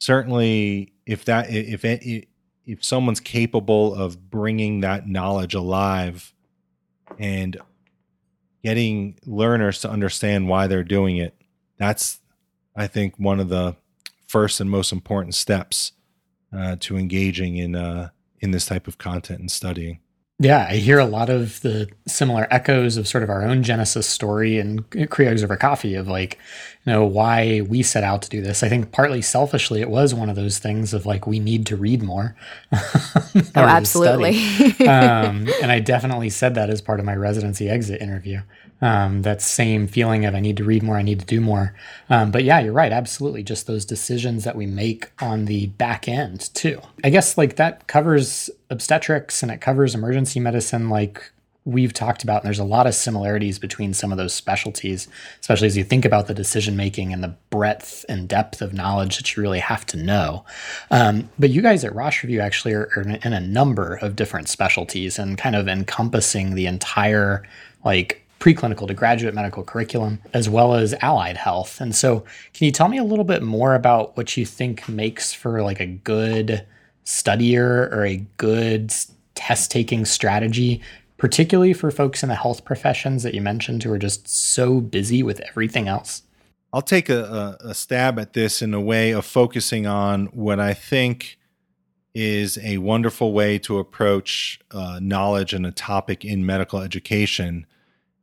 certainly 0.00 0.94
if 1.06 1.24
that 1.26 1.46
if 1.48 1.84
if 1.84 2.84
someone's 2.84 3.20
capable 3.20 3.94
of 3.94 4.30
bringing 4.30 4.80
that 4.80 5.06
knowledge 5.06 5.54
alive 5.54 6.34
and 7.20 7.56
getting 8.62 9.18
learners 9.24 9.80
to 9.80 9.90
understand 9.90 10.48
why 10.48 10.66
they're 10.66 10.84
doing 10.84 11.16
it 11.16 11.34
that's 11.78 12.20
i 12.76 12.86
think 12.86 13.14
one 13.18 13.40
of 13.40 13.48
the 13.48 13.76
first 14.26 14.60
and 14.60 14.70
most 14.70 14.92
important 14.92 15.34
steps 15.34 15.92
uh, 16.52 16.76
to 16.80 16.96
engaging 16.96 17.56
in 17.56 17.74
uh, 17.74 18.10
in 18.40 18.50
this 18.52 18.66
type 18.66 18.86
of 18.86 18.98
content 18.98 19.40
and 19.40 19.50
studying. 19.50 20.00
Yeah, 20.40 20.68
I 20.70 20.76
hear 20.76 21.00
a 21.00 21.04
lot 21.04 21.30
of 21.30 21.60
the 21.62 21.88
similar 22.06 22.46
echoes 22.48 22.96
of 22.96 23.08
sort 23.08 23.24
of 23.24 23.30
our 23.30 23.42
own 23.42 23.64
Genesis 23.64 24.06
story 24.06 24.58
and 24.58 24.88
Creogs 24.90 25.42
over 25.42 25.56
coffee 25.56 25.96
of 25.96 26.06
like, 26.06 26.38
you 26.86 26.92
know, 26.92 27.04
why 27.04 27.62
we 27.62 27.82
set 27.82 28.04
out 28.04 28.22
to 28.22 28.28
do 28.30 28.40
this. 28.40 28.62
I 28.62 28.68
think 28.68 28.92
partly 28.92 29.20
selfishly, 29.20 29.80
it 29.80 29.90
was 29.90 30.14
one 30.14 30.30
of 30.30 30.36
those 30.36 30.60
things 30.60 30.94
of 30.94 31.06
like, 31.06 31.26
we 31.26 31.40
need 31.40 31.66
to 31.66 31.76
read 31.76 32.04
more. 32.04 32.36
oh, 32.72 33.42
absolutely. 33.56 34.38
um, 34.86 35.48
and 35.60 35.72
I 35.72 35.80
definitely 35.80 36.30
said 36.30 36.54
that 36.54 36.70
as 36.70 36.80
part 36.80 37.00
of 37.00 37.06
my 37.06 37.16
residency 37.16 37.68
exit 37.68 38.00
interview 38.00 38.42
um, 38.80 39.22
that 39.22 39.42
same 39.42 39.86
feeling 39.86 40.24
of 40.24 40.34
I 40.34 40.40
need 40.40 40.56
to 40.58 40.64
read 40.64 40.82
more, 40.82 40.96
I 40.96 41.02
need 41.02 41.20
to 41.20 41.26
do 41.26 41.40
more. 41.40 41.74
Um, 42.10 42.30
but 42.30 42.44
yeah, 42.44 42.60
you're 42.60 42.72
right. 42.72 42.92
Absolutely. 42.92 43.42
Just 43.42 43.66
those 43.66 43.84
decisions 43.84 44.44
that 44.44 44.56
we 44.56 44.66
make 44.66 45.10
on 45.20 45.46
the 45.46 45.66
back 45.66 46.08
end, 46.08 46.54
too. 46.54 46.80
I 47.02 47.10
guess 47.10 47.36
like 47.36 47.56
that 47.56 47.86
covers 47.86 48.50
obstetrics 48.70 49.42
and 49.42 49.50
it 49.50 49.60
covers 49.60 49.94
emergency 49.94 50.40
medicine, 50.40 50.88
like 50.88 51.32
we've 51.64 51.92
talked 51.92 52.22
about. 52.22 52.42
And 52.42 52.46
there's 52.46 52.58
a 52.58 52.64
lot 52.64 52.86
of 52.86 52.94
similarities 52.94 53.58
between 53.58 53.92
some 53.92 54.10
of 54.10 54.18
those 54.18 54.32
specialties, 54.32 55.06
especially 55.40 55.66
as 55.66 55.76
you 55.76 55.84
think 55.84 56.04
about 56.04 56.26
the 56.26 56.34
decision 56.34 56.76
making 56.76 57.12
and 57.12 57.22
the 57.22 57.34
breadth 57.50 58.06
and 58.08 58.28
depth 58.28 58.62
of 58.62 58.72
knowledge 58.72 59.18
that 59.18 59.36
you 59.36 59.42
really 59.42 59.58
have 59.58 59.84
to 59.86 59.96
know. 59.96 60.44
Um, 60.90 61.28
but 61.38 61.50
you 61.50 61.60
guys 61.60 61.84
at 61.84 61.94
Rosh 61.94 62.22
Review 62.22 62.40
actually 62.40 62.72
are, 62.72 62.90
are 62.96 63.02
in 63.02 63.32
a 63.34 63.40
number 63.40 63.96
of 63.96 64.16
different 64.16 64.48
specialties 64.48 65.18
and 65.18 65.36
kind 65.36 65.54
of 65.54 65.68
encompassing 65.68 66.54
the 66.54 66.66
entire 66.66 67.46
like 67.84 68.24
preclinical 68.40 68.86
to 68.86 68.94
graduate 68.94 69.34
medical 69.34 69.62
curriculum, 69.62 70.20
as 70.32 70.48
well 70.48 70.74
as 70.74 70.94
allied 71.02 71.36
health. 71.36 71.80
And 71.80 71.94
so, 71.94 72.20
can 72.54 72.64
you 72.64 72.72
tell 72.72 72.88
me 72.88 72.96
a 72.96 73.04
little 73.04 73.24
bit 73.24 73.42
more 73.42 73.74
about 73.74 74.16
what 74.16 74.36
you 74.36 74.46
think 74.46 74.88
makes 74.88 75.32
for 75.32 75.62
like 75.62 75.80
a 75.80 75.86
good 75.86 76.64
studier 77.08 77.90
or 77.92 78.04
a 78.04 78.18
good 78.36 78.92
test 79.34 79.70
taking 79.70 80.04
strategy, 80.04 80.80
particularly 81.16 81.72
for 81.72 81.90
folks 81.90 82.22
in 82.22 82.28
the 82.28 82.34
health 82.34 82.64
professions 82.64 83.22
that 83.22 83.34
you 83.34 83.40
mentioned 83.40 83.82
who 83.82 83.92
are 83.92 83.98
just 83.98 84.28
so 84.28 84.80
busy 84.80 85.22
with 85.22 85.40
everything 85.40 85.88
else? 85.88 86.22
I'll 86.72 86.82
take 86.82 87.08
a, 87.08 87.56
a, 87.62 87.68
a 87.70 87.74
stab 87.74 88.18
at 88.18 88.34
this 88.34 88.60
in 88.60 88.74
a 88.74 88.80
way 88.80 89.12
of 89.12 89.24
focusing 89.24 89.86
on 89.86 90.26
what 90.26 90.60
I 90.60 90.74
think 90.74 91.38
is 92.14 92.58
a 92.62 92.78
wonderful 92.78 93.32
way 93.32 93.58
to 93.60 93.78
approach 93.78 94.60
uh, 94.70 94.98
knowledge 95.00 95.54
and 95.54 95.64
a 95.64 95.72
topic 95.72 96.24
in 96.24 96.44
medical 96.44 96.80
education 96.80 97.66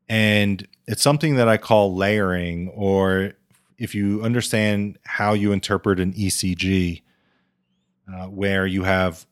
and 0.08 0.68
it's 0.88 1.02
something 1.02 1.36
that 1.36 1.48
I 1.48 1.58
call 1.58 1.96
layering, 1.96 2.70
or 2.70 3.34
if 3.78 3.96
you 3.96 4.22
understand 4.22 5.00
how 5.04 5.34
you 5.34 5.52
interpret 5.52 6.00
an 6.00 6.14
ECG, 6.14 7.02
uh, 8.12 8.28
where 8.28 8.66
you 8.66 8.84
have 8.84 9.26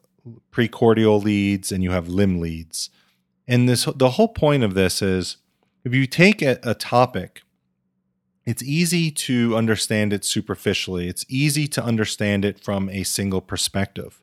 precordial 0.52 1.22
leads 1.24 1.72
and 1.72 1.84
you 1.84 1.92
have 1.92 2.08
limb 2.08 2.40
leads. 2.40 2.90
And 3.48 3.68
this 3.68 3.86
the 3.96 4.12
whole 4.12 4.30
point 4.30 4.64
of 4.64 4.74
this 4.74 5.02
is 5.02 5.38
if 5.84 5.94
you 5.94 6.08
take 6.08 6.42
a, 6.42 6.60
a 6.64 6.74
topic, 6.74 7.44
it's 8.46 8.64
easy 8.64 9.12
to 9.12 9.56
understand 9.56 10.14
it 10.14 10.26
superficially. 10.26 11.08
It's 11.08 11.26
easy 11.30 11.68
to 11.70 11.84
understand 11.84 12.46
it 12.46 12.64
from 12.64 12.90
a 12.90 13.04
single 13.04 13.42
perspective. 13.42 14.22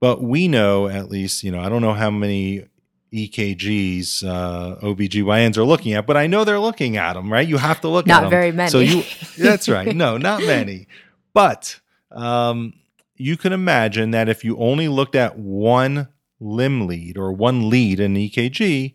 But 0.00 0.22
we 0.22 0.48
know, 0.48 0.88
at 0.88 1.10
least, 1.10 1.44
you 1.44 1.50
know, 1.50 1.60
I 1.60 1.68
don't 1.68 1.82
know 1.82 1.92
how 1.92 2.10
many 2.10 2.64
EKGs 3.12 4.24
uh, 4.24 4.76
OBGYNs 4.80 5.56
are 5.56 5.64
looking 5.64 5.92
at, 5.92 6.06
but 6.06 6.16
I 6.16 6.26
know 6.26 6.44
they're 6.44 6.60
looking 6.60 6.96
at 6.96 7.14
them, 7.14 7.32
right? 7.32 7.46
You 7.46 7.58
have 7.58 7.80
to 7.82 7.88
look 7.88 8.06
not 8.06 8.24
at 8.24 8.30
them. 8.30 8.30
Not 8.30 8.30
very 8.30 8.52
many. 8.52 8.70
So 8.70 8.78
you, 8.78 9.02
that's 9.38 9.68
right. 9.68 9.94
No, 9.94 10.16
not 10.16 10.40
many. 10.42 10.86
But 11.34 11.78
um, 12.10 12.72
you 13.20 13.36
can 13.36 13.52
imagine 13.52 14.10
that 14.12 14.28
if 14.28 14.44
you 14.44 14.56
only 14.58 14.88
looked 14.88 15.14
at 15.14 15.38
one 15.38 16.08
limb 16.40 16.86
lead 16.86 17.16
or 17.16 17.32
one 17.32 17.68
lead 17.68 18.00
in 18.00 18.14
EKG, 18.14 18.94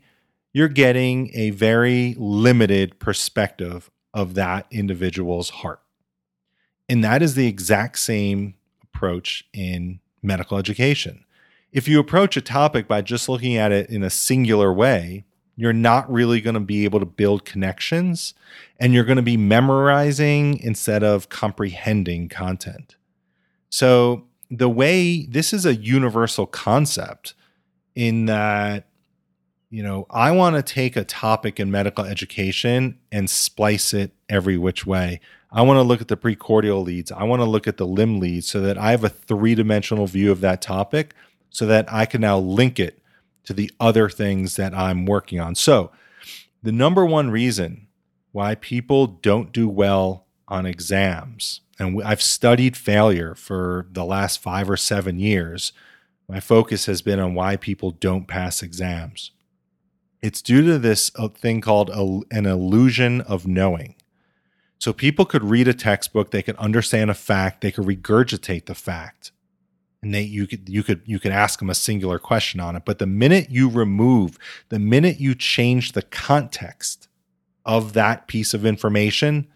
you're 0.52 0.68
getting 0.68 1.30
a 1.34 1.50
very 1.50 2.14
limited 2.18 2.98
perspective 2.98 3.90
of 4.12 4.34
that 4.34 4.66
individual's 4.70 5.50
heart. 5.50 5.80
And 6.88 7.04
that 7.04 7.22
is 7.22 7.34
the 7.34 7.46
exact 7.46 7.98
same 7.98 8.54
approach 8.82 9.44
in 9.52 10.00
medical 10.22 10.58
education 10.58 11.26
if 11.76 11.86
you 11.86 12.00
approach 12.00 12.38
a 12.38 12.40
topic 12.40 12.88
by 12.88 13.02
just 13.02 13.28
looking 13.28 13.54
at 13.54 13.70
it 13.70 13.90
in 13.90 14.02
a 14.02 14.08
singular 14.08 14.72
way, 14.72 15.26
you're 15.56 15.74
not 15.74 16.10
really 16.10 16.40
going 16.40 16.54
to 16.54 16.60
be 16.60 16.84
able 16.84 17.00
to 17.00 17.04
build 17.06 17.44
connections 17.44 18.32
and 18.80 18.94
you're 18.94 19.04
going 19.04 19.16
to 19.16 19.22
be 19.22 19.36
memorizing 19.36 20.58
instead 20.60 21.02
of 21.02 21.28
comprehending 21.28 22.30
content. 22.30 22.95
So, 23.76 24.24
the 24.48 24.70
way 24.70 25.26
this 25.26 25.52
is 25.52 25.66
a 25.66 25.74
universal 25.74 26.46
concept 26.46 27.34
in 27.94 28.24
that, 28.24 28.86
you 29.68 29.82
know, 29.82 30.06
I 30.08 30.30
want 30.30 30.56
to 30.56 30.62
take 30.62 30.96
a 30.96 31.04
topic 31.04 31.60
in 31.60 31.70
medical 31.70 32.02
education 32.02 32.98
and 33.12 33.28
splice 33.28 33.92
it 33.92 34.12
every 34.30 34.56
which 34.56 34.86
way. 34.86 35.20
I 35.52 35.60
want 35.60 35.76
to 35.76 35.82
look 35.82 36.00
at 36.00 36.08
the 36.08 36.16
precordial 36.16 36.86
leads. 36.86 37.12
I 37.12 37.24
want 37.24 37.40
to 37.40 37.44
look 37.44 37.66
at 37.66 37.76
the 37.76 37.86
limb 37.86 38.18
leads 38.18 38.48
so 38.48 38.62
that 38.62 38.78
I 38.78 38.92
have 38.92 39.04
a 39.04 39.10
three 39.10 39.54
dimensional 39.54 40.06
view 40.06 40.32
of 40.32 40.40
that 40.40 40.62
topic 40.62 41.12
so 41.50 41.66
that 41.66 41.92
I 41.92 42.06
can 42.06 42.22
now 42.22 42.38
link 42.38 42.80
it 42.80 43.02
to 43.44 43.52
the 43.52 43.70
other 43.78 44.08
things 44.08 44.56
that 44.56 44.72
I'm 44.72 45.04
working 45.04 45.38
on. 45.38 45.54
So, 45.54 45.92
the 46.62 46.72
number 46.72 47.04
one 47.04 47.28
reason 47.28 47.88
why 48.32 48.54
people 48.54 49.06
don't 49.06 49.52
do 49.52 49.68
well 49.68 50.24
on 50.48 50.64
exams, 50.64 51.60
and 51.78 52.02
I've 52.02 52.22
studied 52.22 52.76
failure 52.76 53.34
for 53.34 53.86
the 53.90 54.04
last 54.04 54.40
five 54.40 54.70
or 54.70 54.76
seven 54.76 55.18
years, 55.18 55.72
my 56.28 56.40
focus 56.40 56.86
has 56.86 57.02
been 57.02 57.18
on 57.18 57.34
why 57.34 57.56
people 57.56 57.90
don't 57.90 58.26
pass 58.26 58.62
exams. 58.62 59.32
It's 60.22 60.42
due 60.42 60.62
to 60.62 60.78
this 60.78 61.10
uh, 61.16 61.28
thing 61.28 61.60
called 61.60 61.90
an 61.90 62.46
illusion 62.46 63.20
of 63.20 63.46
knowing. 63.46 63.94
So 64.78 64.92
people 64.92 65.24
could 65.24 65.44
read 65.44 65.68
a 65.68 65.74
textbook, 65.74 66.30
they 66.30 66.42
could 66.42 66.56
understand 66.56 67.10
a 67.10 67.14
fact, 67.14 67.60
they 67.60 67.70
could 67.70 67.84
regurgitate 67.84 68.66
the 68.66 68.74
fact 68.74 69.32
and 70.06 70.14
they 70.14 70.22
you 70.22 70.46
could 70.46 70.68
you 70.68 70.82
could 70.82 71.02
you 71.04 71.18
could 71.18 71.32
ask 71.32 71.58
them 71.58 71.70
a 71.70 71.74
singular 71.74 72.18
question 72.18 72.60
on 72.60 72.76
it 72.76 72.84
but 72.84 72.98
the 72.98 73.06
minute 73.06 73.50
you 73.50 73.68
remove 73.68 74.38
the 74.68 74.78
minute 74.78 75.18
you 75.18 75.34
change 75.34 75.92
the 75.92 76.02
context 76.02 77.08
of 77.64 77.92
that 77.92 78.28
piece 78.28 78.54
of 78.54 78.64
information 78.64 79.48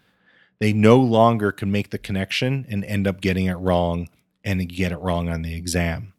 they 0.61 0.73
no 0.73 0.97
longer 0.97 1.51
can 1.51 1.71
make 1.71 1.89
the 1.89 1.97
connection 1.97 2.67
and 2.69 2.85
end 2.85 3.07
up 3.07 3.19
getting 3.19 3.47
it 3.47 3.55
wrong 3.55 4.07
and 4.43 4.69
get 4.69 4.91
it 4.91 4.99
wrong 4.99 5.27
on 5.27 5.41
the 5.41 5.55
exam. 5.55 6.13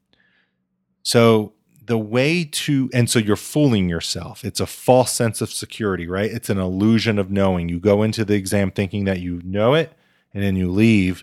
So 1.04 1.52
the 1.84 1.96
way 1.96 2.42
to 2.44 2.90
and 2.92 3.08
so 3.08 3.20
you're 3.20 3.37
fooling 3.37 3.88
yourself. 3.88 4.44
It's 4.44 4.58
a 4.58 4.66
false 4.66 5.12
sense 5.12 5.40
of 5.40 5.52
security 5.52 6.08
right? 6.08 6.28
It's 6.28 6.50
an 6.50 6.58
illusion 6.58 7.20
of 7.20 7.30
knowing. 7.30 7.68
You 7.68 7.78
go 7.78 8.02
into 8.02 8.25
the 8.25 8.34
exam 8.34 8.72
thinking 8.72 9.04
that 9.04 9.20
you 9.20 9.40
know 9.44 9.75
it 9.75 9.92
and 10.34 10.42
then 10.42 10.56
you 10.56 10.68
leave 10.68 11.22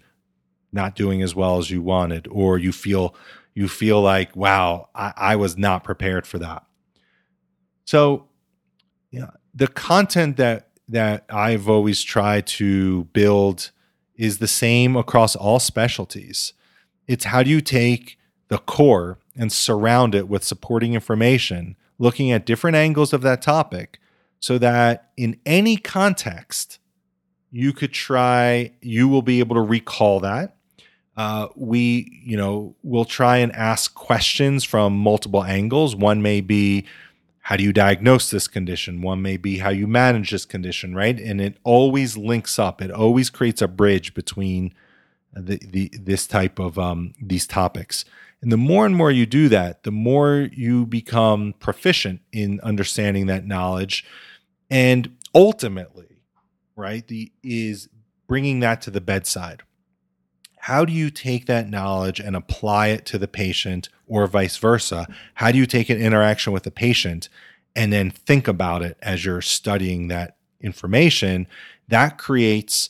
not 0.71 0.95
doing 0.95 1.21
as 1.21 1.35
well 1.35 1.57
as 1.57 1.69
you 1.69 1.81
wanted, 1.81 2.25
or 2.31 2.57
you 2.57 2.71
feel 2.71 3.15
you 3.53 3.67
feel 3.67 4.01
like, 4.01 4.33
wow, 4.33 4.88
I, 4.95 5.11
I 5.17 5.35
was 5.35 5.57
not 5.57 5.83
prepared 5.83 6.25
for 6.25 6.39
that. 6.39 6.63
So, 7.83 8.29
yeah, 9.11 9.31
the 9.53 9.67
content 9.67 10.38
that 10.38 10.68
that 10.89 11.25
I've 11.29 11.69
always 11.69 12.03
tried 12.03 12.48
to 12.48 13.05
build 13.05 13.72
is 14.15 14.39
the 14.39 14.48
same 14.48 14.96
across 14.96 15.36
all 15.36 15.60
specialties. 15.60 16.53
It's 17.08 17.25
how 17.25 17.43
do 17.43 17.50
you 17.50 17.62
take 17.62 18.17
the 18.50 18.58
core 18.58 19.17
and 19.36 19.51
surround 19.51 20.15
it 20.15 20.27
with 20.27 20.43
supporting 20.43 20.93
information, 20.93 21.75
looking 21.98 22.31
at 22.31 22.46
different 22.46 22.75
angles 22.75 23.13
of 23.13 23.22
that 23.22 23.41
topic, 23.41 24.00
so 24.39 24.58
that 24.58 25.12
in 25.15 25.39
any 25.46 25.77
context, 25.77 26.79
you 27.51 27.72
could 27.72 27.93
try, 27.93 28.72
you 28.81 29.08
will 29.08 29.22
be 29.22 29.39
able 29.39 29.55
to 29.55 29.62
recall 29.62 30.19
that 30.19 30.55
uh, 31.19 31.50
we, 31.58 32.22
you 32.24 32.38
know, 32.38 32.74
will 32.81 33.03
try 33.03 33.38
and 33.38 33.51
ask 33.53 33.93
questions 33.93 34.63
from 34.63 34.98
multiple 34.98 35.43
angles. 35.43 35.93
One 35.93 36.22
may 36.22 36.39
be, 36.39 36.86
how 37.41 37.58
do 37.58 37.63
you 37.63 37.74
diagnose 37.74 38.29
this 38.29 38.48
condition? 38.48 39.01
One 39.01 39.22
may 39.22 39.38
be 39.38 39.60
how 39.60 39.69
you 39.69 39.88
manage 39.88 40.31
this 40.31 40.46
condition, 40.46 40.93
right? 40.93 41.19
And 41.19 41.41
it 41.41 41.58
always 41.63 42.17
links 42.17 42.60
up. 42.60 42.81
It 42.81 42.91
always 42.91 43.29
creates 43.29 43.62
a 43.62 43.67
bridge 43.67 44.13
between 44.13 44.74
the, 45.34 45.60
the 45.65 45.91
this 46.00 46.27
type 46.27 46.60
of 46.60 46.77
um, 46.77 47.13
these 47.22 47.48
topics. 47.48 48.05
And 48.41 48.51
the 48.51 48.58
more 48.58 48.86
and 48.86 48.96
more 48.96 49.12
you 49.12 49.25
do 49.25 49.50
that, 49.50 49.84
the 49.84 49.91
more 49.91 50.50
you 50.53 50.86
become 50.86 51.53
proficient 51.60 52.22
in 52.31 52.60
understanding 52.62 53.25
that 53.27 53.46
knowledge, 53.46 54.05
and 54.69 55.15
ultimately, 55.34 56.22
right, 56.75 57.05
the 57.08 57.31
is 57.43 57.89
bringing 58.27 58.60
that 58.60 58.81
to 58.81 58.91
the 58.91 59.01
bedside 59.01 59.63
how 60.60 60.84
do 60.84 60.91
you 60.91 61.10
take 61.10 61.46
that 61.46 61.69
knowledge 61.69 62.19
and 62.19 62.36
apply 62.36 62.88
it 62.88 63.05
to 63.05 63.17
the 63.17 63.27
patient 63.27 63.89
or 64.10 64.28
vice 64.28 64.58
versa? 64.58 65.08
How 65.36 65.51
do 65.54 65.58
you 65.58 65.66
take 65.66 65.89
an 65.89 66.01
interaction 66.01 66.51
with 66.51 66.68
a 66.68 66.72
patient 66.72 67.30
and 67.75 67.94
then 67.94 68.12
think 68.12 68.50
about 68.50 68.82
it 68.82 68.98
as 69.01 69.24
you're 69.24 69.42
studying 69.42 70.10
that 70.10 70.36
information? 70.60 71.48
That 71.88 72.18
creates 72.18 72.89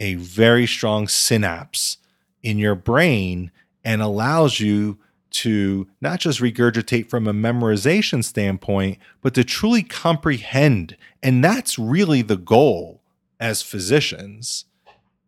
a 0.00 0.14
very 0.14 0.66
strong 0.66 1.06
synapse 1.06 1.98
in 2.42 2.58
your 2.58 2.74
brain 2.74 3.52
and 3.84 4.02
allows 4.02 4.58
you 4.58 4.98
to 5.30 5.86
not 6.00 6.18
just 6.18 6.40
regurgitate 6.40 7.08
from 7.08 7.26
a 7.26 7.32
memorization 7.34 8.24
standpoint, 8.24 8.98
but 9.20 9.34
to 9.34 9.44
truly 9.44 9.82
comprehend. 9.82 10.96
And 11.22 11.44
that's 11.44 11.78
really 11.78 12.22
the 12.22 12.36
goal 12.36 13.02
as 13.38 13.62
physicians, 13.62 14.64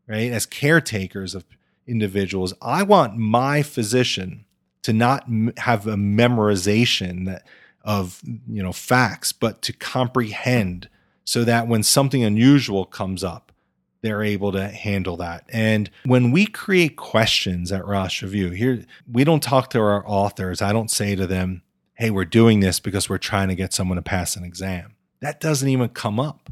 right? 0.07 0.33
As 0.33 0.47
caretakers 0.47 1.35
of 1.35 1.45
individuals. 1.87 2.55
I 2.63 2.83
want 2.83 3.17
my 3.17 3.63
physician 3.63 4.45
to 4.89 4.95
not 4.95 5.29
have 5.59 5.87
a 5.87 5.97
memorization 5.97 7.27
that 7.27 7.47
of 7.85 8.23
you 8.25 8.63
know 8.63 8.73
facts, 8.73 9.33
but 9.33 9.61
to 9.61 9.75
comprehend 9.75 10.89
so 11.25 11.45
that 11.45 11.69
when 11.69 11.83
something 11.83 12.25
unusual 12.25 12.87
comes 12.87 13.23
up, 13.23 13.53
they're 14.01 14.23
able 14.23 14.51
to 14.53 14.67
handle 14.69 15.19
that. 15.19 15.45
And 15.51 15.91
when 16.07 16.31
we 16.31 16.47
create 16.47 16.97
questions 16.97 17.71
at 17.71 17.87
Rosh 17.87 18.23
Review, 18.23 18.49
here 18.49 18.83
we 19.07 19.25
don't 19.25 19.43
talk 19.43 19.69
to 19.71 19.79
our 19.79 20.03
authors. 20.09 20.63
I 20.63 20.73
don't 20.73 20.91
say 20.91 21.15
to 21.15 21.27
them, 21.27 21.61
"Hey, 21.93 22.09
we're 22.09 22.25
doing 22.25 22.61
this 22.61 22.81
because 22.81 23.11
we're 23.11 23.19
trying 23.19 23.49
to 23.49 23.55
get 23.55 23.75
someone 23.75 23.97
to 23.97 24.03
pass 24.03 24.37
an 24.37 24.45
exam." 24.45 24.95
That 25.21 25.39
doesn't 25.39 25.69
even 25.69 25.91
come 25.91 26.19
up. 26.19 26.51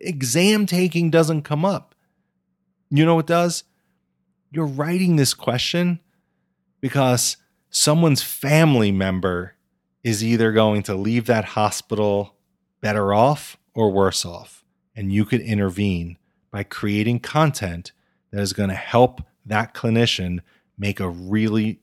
Exam 0.00 0.66
taking 0.66 1.10
doesn't 1.10 1.42
come 1.42 1.64
up. 1.64 1.94
You 2.90 3.04
know 3.04 3.14
what 3.14 3.28
does? 3.28 3.62
You're 4.50 4.66
writing 4.66 5.14
this 5.14 5.32
question 5.32 6.00
because 6.80 7.36
someone's 7.70 8.22
family 8.22 8.90
member 8.90 9.54
is 10.02 10.24
either 10.24 10.52
going 10.52 10.82
to 10.84 10.94
leave 10.94 11.26
that 11.26 11.44
hospital 11.44 12.34
better 12.80 13.12
off 13.12 13.56
or 13.74 13.90
worse 13.90 14.24
off. 14.24 14.64
And 14.96 15.12
you 15.12 15.24
could 15.24 15.40
intervene 15.40 16.18
by 16.50 16.62
creating 16.64 17.20
content 17.20 17.92
that 18.30 18.40
is 18.40 18.52
going 18.52 18.70
to 18.70 18.74
help 18.74 19.22
that 19.46 19.74
clinician 19.74 20.40
make 20.78 21.00
a 21.00 21.08
really 21.08 21.80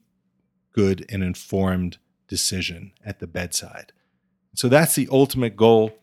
good 0.74 1.06
and 1.10 1.24
informed 1.24 1.98
decision 2.28 2.92
at 3.06 3.20
the 3.20 3.28
bedside. 3.28 3.94
So 4.56 4.68
that's 4.70 4.96
the 4.96 5.08
ultimate 5.12 5.56
goal. 5.56 5.98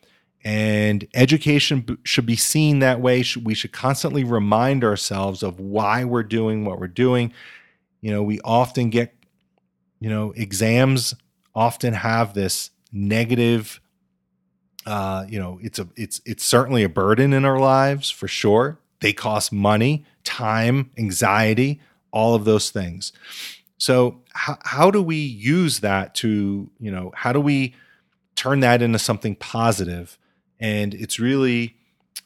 And 0.45 1.07
education 1.15 1.99
should 2.05 2.27
be 2.27 2.37
seen 2.37 2.81
that 2.81 3.01
way. 3.01 3.25
We 3.43 3.55
should 3.55 3.73
constantly 3.73 4.25
remind 4.25 4.85
ourselves 4.85 5.43
of 5.43 5.59
why 5.59 6.05
we're 6.05 6.23
doing 6.23 6.65
what 6.65 6.79
we're 6.79 6.87
doing. 6.87 7.33
You 8.05 8.11
know, 8.11 8.23
we 8.23 8.39
often 8.45 8.91
get, 8.91 9.15
you 9.99 10.11
know, 10.11 10.33
exams 10.37 11.15
often 11.55 11.95
have 11.95 12.35
this 12.35 12.71
negative 12.93 13.81
uh, 14.87 15.25
you 15.29 15.39
know, 15.39 15.59
it's 15.63 15.79
a 15.79 15.89
it's 15.97 16.21
it's 16.27 16.45
certainly 16.45 16.83
a 16.83 16.89
burden 16.89 17.33
in 17.33 17.45
our 17.45 17.59
lives 17.59 18.11
for 18.11 18.29
sure. 18.29 18.79
They 19.01 19.13
cost 19.13 19.53
money, 19.53 20.05
time, 20.25 20.91
anxiety, 20.99 21.81
all 22.11 22.35
of 22.35 22.45
those 22.45 22.71
things. 22.71 23.13
So 23.79 24.21
how 24.35 24.59
how 24.61 24.91
do 24.91 25.03
we 25.03 25.17
use 25.17 25.81
that 25.81 26.15
to, 26.17 26.71
you 26.79 26.91
know, 26.91 27.13
how 27.15 27.33
do 27.33 27.41
we 27.41 27.75
turn 28.37 28.61
that 28.61 28.83
into 28.83 28.99
something 28.99 29.37
positive? 29.37 30.19
And 30.61 30.93
it's 30.93 31.19
really 31.19 31.77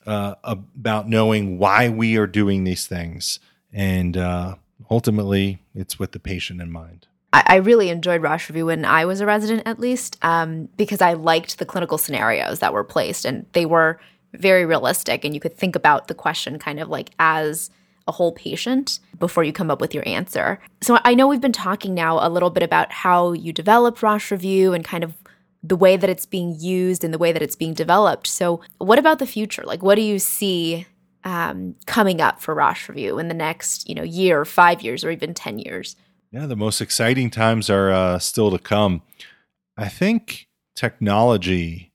uh, 0.04 0.35
about 0.42 1.08
knowing 1.08 1.58
why 1.58 1.88
we 1.88 2.16
are 2.16 2.26
doing 2.26 2.64
these 2.64 2.88
things, 2.88 3.38
and 3.73 4.16
uh, 4.16 4.56
ultimately, 4.90 5.61
it's 5.75 5.99
with 5.99 6.12
the 6.12 6.20
patient 6.20 6.61
in 6.61 6.70
mind. 6.70 7.06
I, 7.32 7.42
I 7.47 7.56
really 7.56 7.90
enjoyed 7.90 8.23
Rosh 8.23 8.49
Review 8.49 8.66
when 8.66 8.85
I 8.85 9.04
was 9.04 9.20
a 9.20 9.26
resident, 9.26 9.62
at 9.66 9.78
least, 9.78 10.16
um, 10.23 10.68
because 10.76 11.00
I 11.00 11.12
liked 11.14 11.58
the 11.58 11.66
clinical 11.66 11.99
scenarios 11.99 12.61
that 12.61 12.73
were 12.73 12.85
placed, 12.85 13.25
and 13.25 13.47
they 13.52 13.66
were 13.66 14.00
very 14.35 14.64
realistic, 14.64 15.25
and 15.25 15.35
you 15.35 15.40
could 15.40 15.56
think 15.56 15.76
about 15.76 16.08
the 16.08 16.14
question 16.14 16.58
kind 16.58 16.80
of 16.80 16.88
like 16.88 17.11
as 17.18 17.70
a 18.07 18.12
whole 18.12 18.33
patient 18.33 19.00
before 19.18 19.44
you 19.44 19.53
come 19.53 19.70
up 19.70 19.81
with 19.81 19.94
your 19.94 20.07
answer. 20.09 20.59
So 20.81 20.98
I 21.05 21.14
know 21.14 21.29
we've 21.29 21.40
been 21.40 21.53
talking 21.53 21.94
now 21.94 22.26
a 22.26 22.31
little 22.31 22.50
bit 22.50 22.62
about 22.62 22.90
how 22.90 23.33
you 23.33 23.53
developed 23.53 24.03
Rosh 24.03 24.31
Review 24.31 24.72
and 24.72 24.85
kind 24.85 25.05
of 25.05 25.14
the 25.62 25.76
way 25.76 25.96
that 25.96 26.09
it's 26.09 26.24
being 26.24 26.57
used 26.59 27.05
and 27.05 27.12
the 27.12 27.18
way 27.18 27.33
that 27.33 27.42
it's 27.42 27.57
being 27.57 27.74
developed. 27.74 28.26
So 28.26 28.61
what 28.79 28.98
about 28.98 29.18
the 29.18 29.26
future? 29.26 29.62
Like, 29.64 29.83
what 29.83 29.96
do 29.96 30.03
you 30.03 30.18
see 30.18 30.87
um, 31.24 31.74
coming 31.87 32.20
up 32.20 32.40
for 32.40 32.54
Rosh 32.54 32.88
Review 32.88 33.18
in 33.18 33.28
the 33.28 33.35
next, 33.35 33.88
you 33.88 33.94
know, 33.94 34.02
year, 34.02 34.40
or 34.40 34.44
five 34.44 34.83
years, 34.83 35.04
or 35.04 35.11
even 35.11 35.35
ten 35.35 35.59
years? 35.59 35.96
Yeah, 36.31 36.46
the 36.46 36.57
most 36.57 36.81
exciting 36.81 37.31
times 37.31 37.70
are 37.70 37.90
uh, 37.90 38.18
still 38.18 38.50
to 38.50 38.59
come. 38.59 39.02
I 39.76 39.88
think 39.88 40.48
technology 40.74 41.92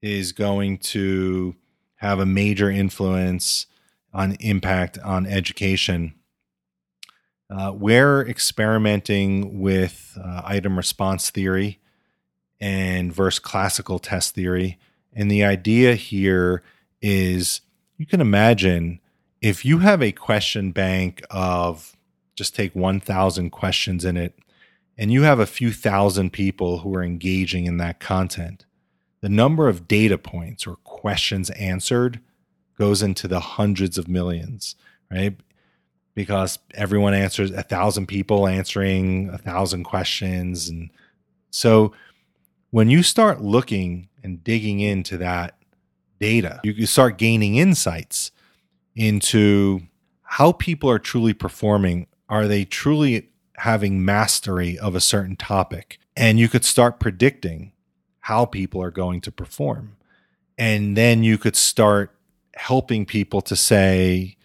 is 0.00 0.32
going 0.32 0.78
to 0.78 1.56
have 1.96 2.18
a 2.18 2.26
major 2.26 2.70
influence 2.70 3.66
on 4.12 4.36
impact 4.40 4.98
on 4.98 5.26
education. 5.26 6.14
Uh, 7.50 7.72
we're 7.74 8.26
experimenting 8.26 9.60
with 9.60 10.16
uh, 10.22 10.42
item 10.44 10.76
response 10.76 11.30
theory 11.30 11.80
and 12.60 13.12
versus 13.12 13.38
classical 13.38 13.98
test 13.98 14.34
theory. 14.34 14.78
And 15.12 15.30
the 15.30 15.44
idea 15.44 15.94
here 15.94 16.62
is 17.00 17.60
you 17.96 18.06
can 18.06 18.20
imagine 18.20 19.00
if 19.40 19.64
you 19.64 19.78
have 19.78 20.02
a 20.02 20.12
question 20.12 20.72
bank 20.72 21.22
of 21.30 21.96
just 22.34 22.54
take 22.54 22.74
1,000 22.74 23.50
questions 23.50 24.04
in 24.04 24.16
it, 24.16 24.38
and 24.96 25.12
you 25.12 25.22
have 25.22 25.40
a 25.40 25.46
few 25.46 25.72
thousand 25.72 26.32
people 26.32 26.78
who 26.78 26.94
are 26.94 27.02
engaging 27.02 27.66
in 27.66 27.78
that 27.78 28.00
content, 28.00 28.66
the 29.20 29.28
number 29.28 29.68
of 29.68 29.88
data 29.88 30.18
points 30.18 30.66
or 30.66 30.76
questions 30.76 31.50
answered 31.50 32.20
goes 32.78 33.02
into 33.02 33.28
the 33.28 33.40
hundreds 33.40 33.98
of 33.98 34.08
millions, 34.08 34.76
right? 35.10 35.36
Because 36.14 36.58
everyone 36.74 37.14
answers 37.14 37.50
a 37.50 37.62
thousand 37.62 38.06
people 38.06 38.46
answering 38.46 39.28
a 39.30 39.38
thousand 39.38 39.84
questions. 39.84 40.68
And 40.68 40.90
so 41.50 41.92
when 42.70 42.90
you 42.90 43.02
start 43.02 43.40
looking 43.40 44.08
and 44.22 44.42
digging 44.42 44.80
into 44.80 45.16
that 45.18 45.56
data, 46.22 46.60
you, 46.62 46.86
start 46.86 47.18
gaining 47.18 47.56
insights 47.56 48.30
into 48.94 49.80
how 50.22 50.52
people 50.52 50.88
are 50.88 50.98
truly 50.98 51.34
performing 51.34 52.06
are 52.28 52.48
they 52.48 52.64
truly 52.64 53.28
having 53.56 54.02
mastery 54.04 54.78
of 54.78 54.94
a 54.94 55.00
certain 55.00 55.36
topic? 55.36 55.98
And 56.16 56.38
you 56.38 56.48
could 56.48 56.64
start 56.64 56.98
predicting 56.98 57.72
how 58.20 58.46
people 58.46 58.82
are 58.82 58.90
going 58.90 59.20
to 59.22 59.30
perform. 59.30 59.96
And 60.56 60.96
then 60.96 61.24
you 61.24 61.36
could 61.36 61.56
start 61.56 62.16
helping 62.54 63.04
people 63.04 63.42
to 63.42 63.54
say, 63.54 64.36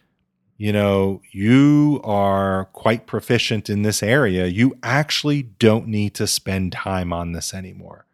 you 0.58 0.74
know, 0.74 1.22
you 1.32 2.02
are 2.04 2.66
quite 2.74 3.06
proficient 3.06 3.70
in 3.70 3.84
this 3.84 4.04
area. 4.04 4.48
You 4.48 4.78
actually 4.84 5.44
don't 5.44 5.88
need 5.88 6.14
to 6.16 6.28
spend 6.28 6.74
time 6.74 7.14
on 7.14 7.32
this 7.32 7.54
anymore. 7.54 8.06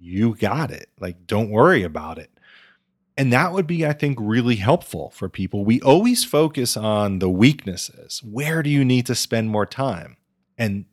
You 0.00 0.34
got 0.34 0.72
it. 0.72 0.88
Like, 0.98 1.26
don't 1.28 1.50
worry 1.50 1.84
about 1.84 2.18
it. 2.18 2.30
And 3.20 3.32
that 3.34 3.52
would 3.52 3.66
be, 3.66 3.84
I 3.84 3.92
think, 3.92 4.16
really 4.18 4.56
helpful 4.56 5.10
for 5.10 5.28
people. 5.28 5.62
We 5.62 5.78
always 5.82 6.24
focus 6.24 6.74
on 6.74 7.18
the 7.18 7.28
weaknesses. 7.28 8.22
Where 8.24 8.62
do 8.62 8.70
you 8.70 8.82
need 8.82 9.04
to 9.04 9.14
spend 9.14 9.50
more 9.50 9.66
time? 9.66 10.16
And 10.56 10.86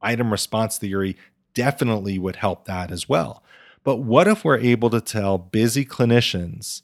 item 0.00 0.32
response 0.32 0.76
theory 0.76 1.16
definitely 1.54 2.18
would 2.18 2.34
help 2.34 2.64
that 2.64 2.90
as 2.90 3.08
well. 3.08 3.44
But 3.84 3.98
what 3.98 4.26
if 4.26 4.44
we're 4.44 4.58
able 4.58 4.90
to 4.90 5.00
tell 5.00 5.38
busy 5.38 5.84
clinicians, 5.84 6.82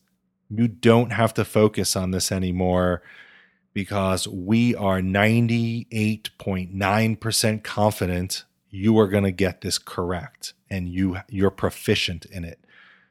you 0.49 0.69
don't 0.69 1.11
have 1.11 1.35
to 1.35 1.45
focus 1.45 1.97
on 1.97 2.13
this 2.13 2.31
anymore 2.31 3.03
because 3.75 4.29
we 4.29 4.77
are 4.77 5.01
98.9% 5.01 7.65
confident 7.65 8.45
you 8.71 8.97
are 8.97 9.09
going 9.09 9.25
to 9.25 9.33
get 9.33 9.63
this 9.63 9.79
correct 9.79 10.55
and 10.71 10.89
you 10.89 11.17
you're 11.29 11.51
proficient 11.51 12.27
in 12.27 12.45
it. 12.45 12.61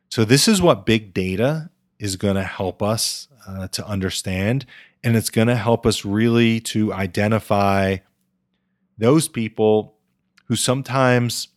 So, 0.09 0.23
this 0.25 0.47
is 0.47 0.61
what 0.61 0.85
big 0.85 1.13
data 1.13 1.69
is 1.99 2.15
going 2.15 2.35
to 2.35 2.43
help 2.43 2.81
us 2.81 3.27
uh, 3.47 3.67
to 3.69 3.87
understand. 3.87 4.65
And 5.03 5.15
it's 5.15 5.29
going 5.29 5.47
to 5.47 5.55
help 5.55 5.85
us 5.85 6.05
really 6.05 6.59
to 6.61 6.93
identify 6.93 7.97
those 8.97 9.27
people 9.27 9.95
who 10.45 10.55
sometimes 10.55 11.49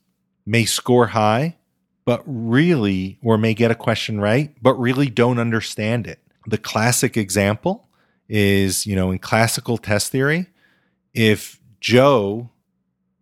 may 0.46 0.64
score 0.64 1.08
high, 1.08 1.56
but 2.04 2.22
really, 2.26 3.18
or 3.22 3.38
may 3.38 3.54
get 3.54 3.70
a 3.70 3.74
question 3.74 4.20
right, 4.20 4.54
but 4.60 4.74
really 4.74 5.08
don't 5.08 5.38
understand 5.38 6.06
it. 6.06 6.18
The 6.46 6.58
classic 6.58 7.16
example 7.16 7.88
is, 8.28 8.86
you 8.86 8.96
know, 8.96 9.10
in 9.10 9.18
classical 9.18 9.78
test 9.78 10.12
theory, 10.12 10.46
if 11.14 11.60
Joe 11.80 12.50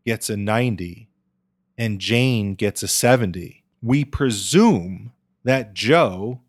gets 0.04 0.30
a 0.30 0.36
90 0.36 1.08
and 1.76 1.98
Jane 1.98 2.54
gets 2.54 2.82
a 2.82 2.88
70, 2.88 3.64
we 3.82 4.04
presume 4.04 5.12
that 5.44 5.74
Joe 5.74 6.40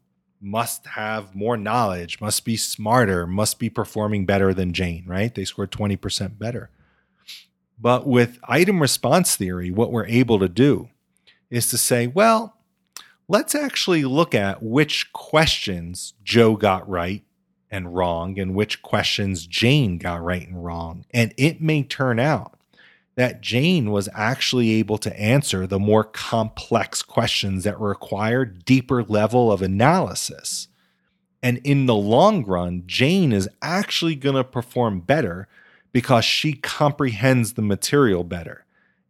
must 0.41 0.87
have 0.87 1.35
more 1.35 1.57
knowledge, 1.57 2.21
must 2.21 2.45
be 2.45 2.55
smarter, 2.55 3.27
must 3.27 3.59
be 3.59 3.69
performing 3.69 4.25
better 4.25 4.53
than 4.53 4.73
Jane, 4.73 5.05
right? 5.05 5.33
They 5.33 5.45
scored 5.45 5.71
20% 5.71 6.37
better. 6.37 6.69
But 7.79 8.07
with 8.07 8.39
item 8.43 8.81
response 8.81 9.35
theory, 9.35 9.71
what 9.71 9.91
we're 9.91 10.05
able 10.05 10.39
to 10.39 10.49
do 10.49 10.89
is 11.49 11.69
to 11.69 11.77
say, 11.77 12.07
well, 12.07 12.57
let's 13.27 13.55
actually 13.55 14.03
look 14.03 14.35
at 14.35 14.61
which 14.61 15.11
questions 15.13 16.13
Joe 16.23 16.55
got 16.55 16.87
right 16.89 17.23
and 17.71 17.95
wrong 17.95 18.39
and 18.39 18.55
which 18.55 18.81
questions 18.81 19.45
Jane 19.47 19.97
got 19.97 20.21
right 20.21 20.47
and 20.47 20.63
wrong. 20.63 21.05
And 21.11 21.33
it 21.37 21.61
may 21.61 21.83
turn 21.83 22.19
out 22.19 22.58
that 23.19 23.41
Jane 23.41 23.91
was 23.91 24.07
actually 24.13 24.69
able 24.75 24.97
to 24.97 25.19
answer 25.19 25.67
the 25.67 25.77
more 25.77 26.05
complex 26.05 27.01
questions 27.01 27.65
that 27.65 27.77
require 27.77 28.45
deeper 28.45 29.03
level 29.03 29.51
of 29.51 29.61
analysis. 29.61 30.69
And 31.43 31.57
in 31.65 31.85
the 31.85 31.95
long 31.95 32.45
run, 32.45 32.83
Jane 32.85 33.33
is 33.33 33.49
actually 33.61 34.15
going 34.15 34.37
to 34.37 34.45
perform 34.45 35.01
better 35.01 35.49
because 35.91 36.23
she 36.23 36.53
comprehends 36.53 37.55
the 37.55 37.61
material 37.61 38.23
better. 38.23 38.63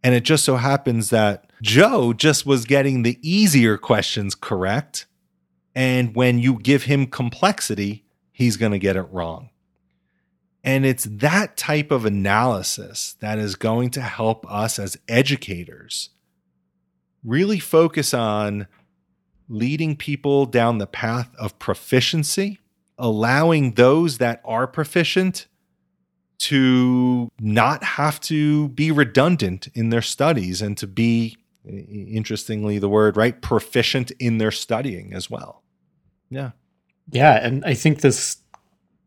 And 0.03 0.15
it 0.15 0.23
just 0.23 0.43
so 0.43 0.55
happens 0.55 1.11
that 1.11 1.51
Joe 1.61 2.11
just 2.11 2.47
was 2.47 2.65
getting 2.65 3.03
the 3.03 3.19
easier 3.21 3.77
questions 3.77 4.33
correct. 4.33 5.05
And 5.75 6.15
when 6.15 6.39
you 6.39 6.57
give 6.57 6.85
him 6.85 7.05
complexity, 7.05 8.05
he's 8.31 8.57
going 8.57 8.71
to 8.71 8.79
get 8.79 8.95
it 8.95 9.07
wrong. 9.11 9.51
And 10.63 10.85
it's 10.85 11.05
that 11.05 11.55
type 11.55 11.89
of 11.89 12.05
analysis 12.05 13.15
that 13.21 13.39
is 13.39 13.55
going 13.55 13.91
to 13.91 14.01
help 14.01 14.49
us 14.51 14.77
as 14.77 14.97
educators 15.07 16.09
really 17.23 17.59
focus 17.59 18.13
on 18.13 18.67
leading 19.47 19.95
people 19.95 20.45
down 20.45 20.77
the 20.77 20.87
path 20.87 21.33
of 21.37 21.57
proficiency, 21.59 22.59
allowing 22.97 23.73
those 23.73 24.17
that 24.17 24.41
are 24.45 24.67
proficient 24.67 25.47
to 26.39 27.29
not 27.39 27.83
have 27.83 28.19
to 28.21 28.69
be 28.69 28.91
redundant 28.91 29.67
in 29.73 29.89
their 29.89 30.01
studies 30.01 30.61
and 30.61 30.77
to 30.77 30.87
be, 30.87 31.37
interestingly, 31.65 32.79
the 32.79 32.87
word, 32.87 33.17
right, 33.17 33.41
proficient 33.41 34.11
in 34.19 34.37
their 34.37 34.51
studying 34.51 35.13
as 35.13 35.29
well. 35.29 35.63
Yeah. 36.29 36.51
Yeah. 37.11 37.45
And 37.45 37.65
I 37.65 37.73
think 37.73 38.01
this 38.01 38.37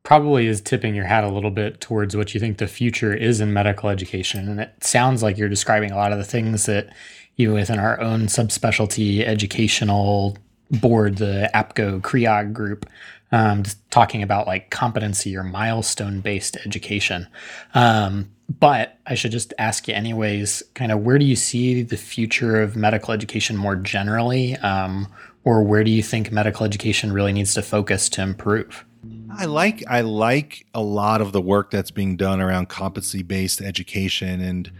probably 0.03 0.47
is 0.47 0.61
tipping 0.61 0.95
your 0.95 1.05
hat 1.05 1.25
a 1.25 1.31
little 1.31 1.51
bit 1.51 1.81
towards 1.81 2.17
what 2.17 2.35
you 2.35 2.41
think 2.41 2.59
the 2.59 2.67
future 2.67 3.15
is 3.15 3.41
in 3.41 3.53
medical 3.53 3.89
education. 3.89 4.49
And 4.49 4.61
it 4.61 4.73
sounds 4.83 5.23
like 5.23 5.39
you're 5.39 5.49
describing 5.49 5.93
a 5.93 5.97
lot 5.97 6.13
of 6.13 6.19
the 6.19 6.25
things 6.25 6.67
that 6.67 6.93
even 7.37 7.55
within 7.55 7.79
our 7.79 8.01
own 8.01 8.23
subspecialty 8.23 9.25
educational 9.25 10.37
board, 10.71 11.17
the 11.17 11.51
APGO 11.55 12.01
CREOG 12.01 12.53
group, 12.53 12.87
um, 13.31 13.63
talking 13.91 14.23
about 14.23 14.47
like 14.47 14.71
competency 14.71 15.37
or 15.37 15.43
milestone 15.43 16.21
based 16.21 16.57
education. 16.67 17.27
Um, 17.75 18.31
but 18.61 18.99
I 19.07 19.15
should 19.15 19.33
just 19.33 19.55
ask 19.59 19.89
you, 19.89 19.95
anyways, 19.95 20.63
kind 20.75 20.93
of 20.93 21.01
where 21.01 21.19
do 21.19 21.25
you 21.25 21.37
see 21.37 21.83
the 21.83 21.97
future 21.97 22.61
of 22.61 22.77
medical 22.77 23.15
education 23.15 23.57
more 23.57 23.77
generally? 23.77 24.57
Um, 24.57 25.09
or 25.45 25.63
where 25.63 25.85
do 25.85 25.91
you 25.91 26.03
think 26.03 26.31
medical 26.31 26.67
education 26.67 27.13
really 27.13 27.33
needs 27.33 27.55
to 27.55 27.63
focus 27.63 28.09
to 28.11 28.23
improve? 28.23 28.85
I 29.39 29.45
like 29.47 29.83
I 29.89 30.01
like 30.03 30.67
a 30.75 30.83
lot 30.83 31.21
of 31.21 31.33
the 31.33 31.41
work 31.41 31.71
that's 31.71 31.91
being 31.91 32.17
done 32.17 32.41
around 32.41 32.69
competency 32.69 33.23
based 33.23 33.61
education, 33.61 34.41
and 34.41 34.71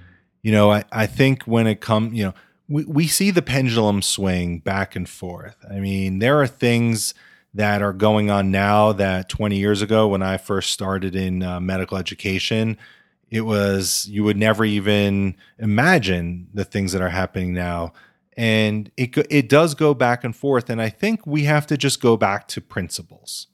you 0.43 0.53
know 0.53 0.73
I, 0.73 0.85
I 0.93 1.07
think 1.07 1.45
when 1.45 1.67
it 1.67 1.81
comes 1.81 2.15
you 2.15 2.25
know 2.25 2.35
we, 2.69 2.85
we 2.85 3.07
see 3.07 3.31
the 3.31 3.43
pendulum 3.43 4.03
swing 4.03 4.59
back 4.59 4.95
and 4.97 5.09
forth. 5.09 5.57
I 5.71 5.81
mean 5.81 6.19
there 6.19 6.41
are 6.41 6.47
things 6.47 7.15
that 7.55 7.83
are 7.83 7.93
going 7.93 8.31
on 8.31 8.51
now 8.51 8.93
that 8.93 9.29
20 9.29 9.57
years 9.57 9.83
ago 9.83 10.09
when 10.09 10.23
I 10.23 10.39
first 10.39 10.71
started 10.71 11.15
in 11.15 11.43
uh, 11.43 11.61
medical 11.61 11.99
education 11.99 12.79
it 13.31 13.43
was 13.43 14.07
you 14.09 14.23
would 14.25 14.37
never 14.37 14.65
even 14.65 15.35
imagine 15.59 16.49
the 16.55 16.65
things 16.65 16.93
that 16.93 17.03
are 17.03 17.09
happening 17.09 17.53
now 17.53 17.93
and 18.37 18.91
it 18.97 19.17
it 19.31 19.49
does 19.49 19.75
go 19.75 19.95
back 19.95 20.23
and 20.25 20.37
forth 20.37 20.71
and 20.71 20.81
I 20.81 20.89
think 20.89 21.27
we 21.27 21.45
have 21.45 21.67
to 21.69 21.77
just 21.77 22.01
go 22.01 22.17
back 22.17 22.47
to 22.49 22.61
principles 22.61 23.49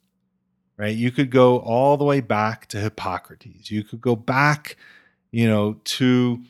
right? 0.79 0.97
You 0.97 1.11
could 1.11 1.31
go 1.31 1.59
all 1.59 1.97
the 1.97 2.05
way 2.05 2.21
back 2.21 2.67
to 2.69 2.81
Hippocrates. 2.81 3.71
You 3.71 3.83
could 3.83 4.01
go 4.01 4.17
back, 4.17 4.77
you 5.33 5.47
know, 5.47 5.75
to 5.85 6.41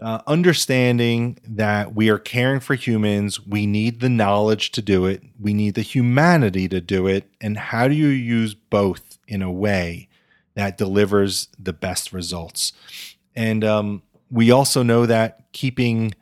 uh, 0.00 0.20
understanding 0.26 1.38
that 1.46 1.94
we 1.94 2.08
are 2.08 2.18
caring 2.18 2.60
for 2.60 2.74
humans. 2.74 3.46
We 3.46 3.66
need 3.66 4.00
the 4.00 4.08
knowledge 4.08 4.72
to 4.72 4.82
do 4.82 5.06
it. 5.06 5.22
We 5.38 5.54
need 5.54 5.74
the 5.74 5.82
humanity 5.82 6.68
to 6.68 6.80
do 6.80 7.06
it. 7.06 7.28
And 7.40 7.56
how 7.56 7.86
do 7.86 7.94
you 7.94 8.08
use 8.08 8.54
both 8.54 9.18
in 9.28 9.42
a 9.42 9.52
way 9.52 10.08
that 10.54 10.78
delivers 10.78 11.48
the 11.58 11.72
best 11.72 12.12
results? 12.12 12.72
And 13.36 13.64
um, 13.64 14.02
we 14.30 14.50
also 14.50 14.82
know 14.82 15.06
that 15.06 15.52
keeping 15.52 16.14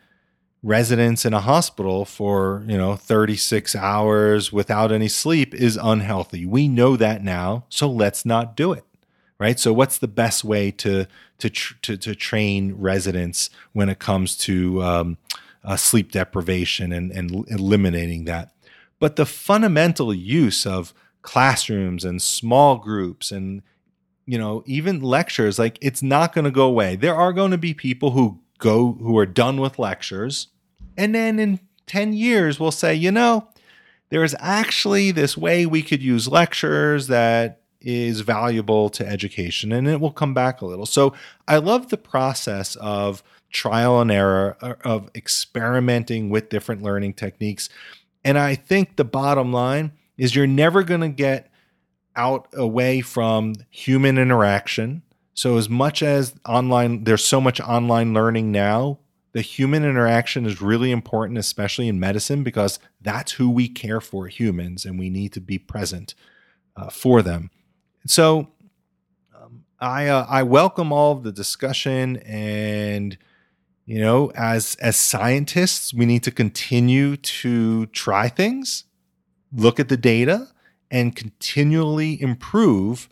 residents 0.63 1.25
in 1.25 1.35
a 1.35 1.41
hospital 1.41 2.05
for, 2.05 2.63
you 2.67 2.79
know, 2.79 2.95
36 2.95 3.75
hours 3.75 4.53
without 4.53 4.93
any 4.93 5.09
sleep 5.09 5.55
is 5.55 5.79
unhealthy. 5.81 6.47
We 6.47 6.69
know 6.69 6.97
that 6.97 7.25
now, 7.25 7.65
so 7.69 7.91
let's 7.91 8.25
not 8.25 8.57
do 8.57 8.73
it. 8.73 8.85
Right? 9.39 9.59
So 9.59 9.73
what's 9.73 9.99
the 9.99 10.09
best 10.09 10.45
way 10.45 10.71
to 10.71 11.07
to 11.39 11.51
to, 11.51 11.97
to 11.97 12.15
train 12.15 12.75
residents 12.75 13.51
when 13.73 13.89
it 13.89 13.99
comes 13.99 14.37
to 14.39 14.81
um, 14.83 15.19
uh, 15.65 15.75
sleep 15.75 16.13
deprivation 16.13 16.93
and, 16.93 17.11
and 17.11 17.45
eliminating 17.49 18.25
that? 18.27 18.53
But 19.01 19.17
the 19.17 19.27
fundamental 19.27 20.15
use 20.15 20.65
of 20.65 20.95
classrooms 21.23 22.05
and 22.05 22.23
small 22.23 22.77
groups 22.77 23.33
and 23.33 23.63
you 24.27 24.39
know 24.39 24.63
even 24.67 25.01
lectures 25.01 25.59
like 25.59 25.79
it's 25.81 26.03
not 26.03 26.33
going 26.33 26.45
to 26.45 26.51
go 26.51 26.67
away 26.67 26.97
there 26.97 27.15
are 27.15 27.33
going 27.33 27.53
to 27.53 27.59
be 27.59 27.73
people 27.73 28.11
who 28.11 28.41
go 28.59 28.93
who 28.95 29.17
are 29.17 29.27
done 29.27 29.61
with 29.61 29.79
lectures 29.79 30.49
and 30.97 31.15
then 31.15 31.39
in 31.39 31.61
10 31.87 32.13
years, 32.13 32.59
we'll 32.61 32.71
say, 32.71 32.95
you 32.95 33.11
know, 33.11 33.49
there's 34.11 34.35
actually 34.39 35.11
this 35.11 35.37
way 35.37 35.67
we 35.67 35.83
could 35.83 36.03
use 36.03 36.29
lectures 36.29 37.07
that 37.07 37.61
is 37.81 38.21
valuable 38.21 38.89
to 38.91 39.07
education 39.07 39.73
and 39.73 39.89
it 39.89 40.01
will 40.01 40.13
come 40.13 40.35
back 40.35 40.61
a 40.61 40.67
little. 40.67 40.87
So 40.87 41.15
I 41.49 41.57
love 41.57 41.89
the 41.89 41.97
process 41.97 42.77
of 42.77 43.23
trial 43.51 44.01
and 44.01 44.11
error, 44.11 44.57
uh, 44.61 44.75
of 44.85 45.11
experimenting 45.15 46.31
with 46.31 46.49
different 46.49 46.83
learning 46.83 47.15
techniques. 47.15 47.69
And 48.25 48.39
I 48.39 48.55
think 48.55 48.97
the 48.97 49.05
bottom 49.05 49.53
line 49.53 49.93
is 50.17 50.35
you're 50.35 50.47
never 50.47 50.83
going 50.83 51.01
to 51.01 51.09
get 51.09 51.51
out 52.15 52.49
away 52.53 53.01
from 53.01 53.55
human 53.71 54.19
interaction. 54.19 55.03
So 55.35 55.57
as 55.57 55.69
much 55.69 56.03
as 56.03 56.35
online 56.47 57.05
there's 57.05 57.25
so 57.25 57.41
much 57.41 57.61
online 57.61 58.13
learning 58.13 58.53
now, 58.53 58.99
the 59.33 59.41
human 59.41 59.85
interaction 59.85 60.45
is 60.47 60.61
really 60.61 60.91
important, 60.91 61.39
especially 61.39 61.89
in 61.89 61.99
medicine, 61.99 62.43
because 62.43 62.79
that's 63.01 63.33
who 63.33 63.51
we 63.51 63.69
care 63.69 64.01
for 64.01 64.27
humans 64.27 64.85
and 64.85 64.99
we 64.99 65.09
need 65.09 65.33
to 65.33 65.41
be 65.41 65.59
present 65.59 66.15
uh, 66.77 66.91
for 66.91 67.23
them. 67.23 67.51
So 68.07 68.49
um, 69.35 69.65
I, 69.81 70.09
uh, 70.09 70.27
I 70.29 70.43
welcome 70.43 70.93
all 70.93 71.13
of 71.13 71.23
the 71.23 71.33
discussion 71.33 72.19
and 72.19 73.17
you 73.85 74.01
know 74.01 74.31
as 74.37 74.77
as 74.77 74.97
scientists 74.97 75.93
we 75.93 76.07
need 76.07 76.23
to 76.23 76.31
continue 76.31 77.17
to 77.17 77.87
try 77.87 78.29
things 78.29 78.85
look 79.53 79.81
at 79.81 79.89
the 79.89 79.97
data 79.97 80.49
and 80.91 81.17
continually 81.17 82.21
improve 82.23 83.09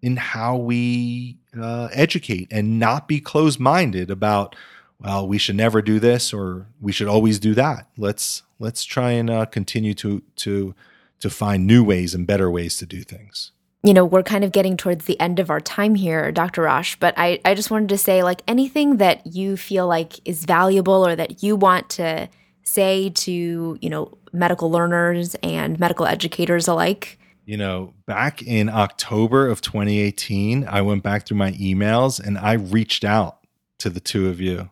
in 0.00 0.16
how 0.16 0.56
we 0.56 1.38
uh, 1.60 1.88
educate 1.92 2.48
and 2.50 2.78
not 2.78 3.08
be 3.08 3.20
closed-minded 3.20 4.10
about 4.10 4.54
well, 5.02 5.26
we 5.26 5.38
should 5.38 5.56
never 5.56 5.82
do 5.82 5.98
this 5.98 6.32
or 6.32 6.68
we 6.80 6.92
should 6.92 7.08
always 7.08 7.38
do 7.38 7.54
that. 7.54 7.88
Let's 7.96 8.42
let's 8.58 8.84
try 8.84 9.12
and 9.12 9.28
uh, 9.28 9.46
continue 9.46 9.94
to 9.94 10.22
to 10.36 10.74
to 11.20 11.30
find 11.30 11.66
new 11.66 11.84
ways 11.84 12.14
and 12.14 12.26
better 12.26 12.50
ways 12.50 12.76
to 12.78 12.86
do 12.86 13.02
things. 13.02 13.52
You 13.84 13.94
know, 13.94 14.04
we're 14.04 14.22
kind 14.22 14.44
of 14.44 14.52
getting 14.52 14.76
towards 14.76 15.06
the 15.06 15.18
end 15.18 15.40
of 15.40 15.50
our 15.50 15.60
time 15.60 15.96
here, 15.96 16.30
Dr. 16.30 16.62
Rosh, 16.62 16.94
but 16.96 17.14
I, 17.16 17.40
I 17.44 17.54
just 17.54 17.70
wanted 17.70 17.88
to 17.88 17.98
say 17.98 18.22
like 18.22 18.42
anything 18.46 18.98
that 18.98 19.26
you 19.26 19.56
feel 19.56 19.88
like 19.88 20.20
is 20.24 20.44
valuable 20.44 21.04
or 21.04 21.16
that 21.16 21.42
you 21.42 21.56
want 21.56 21.90
to 21.90 22.28
say 22.62 23.10
to, 23.10 23.76
you 23.80 23.90
know, 23.90 24.16
medical 24.32 24.70
learners 24.70 25.34
and 25.42 25.80
medical 25.80 26.06
educators 26.06 26.68
alike. 26.68 27.18
You 27.44 27.56
know, 27.56 27.92
back 28.06 28.40
in 28.40 28.68
October 28.68 29.48
of 29.48 29.60
2018, 29.62 30.66
I 30.68 30.80
went 30.82 31.02
back 31.02 31.26
through 31.26 31.38
my 31.38 31.50
emails 31.52 32.24
and 32.24 32.38
I 32.38 32.52
reached 32.52 33.04
out 33.04 33.38
to 33.78 33.90
the 33.90 34.00
two 34.00 34.28
of 34.28 34.40
you 34.40 34.70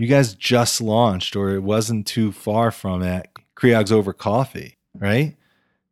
you 0.00 0.06
guys 0.06 0.34
just 0.34 0.80
launched, 0.80 1.36
or 1.36 1.50
it 1.50 1.62
wasn't 1.62 2.06
too 2.06 2.32
far 2.32 2.70
from 2.70 3.02
it. 3.02 3.28
CREOG's 3.54 3.92
over 3.92 4.14
coffee, 4.14 4.78
right? 4.94 5.36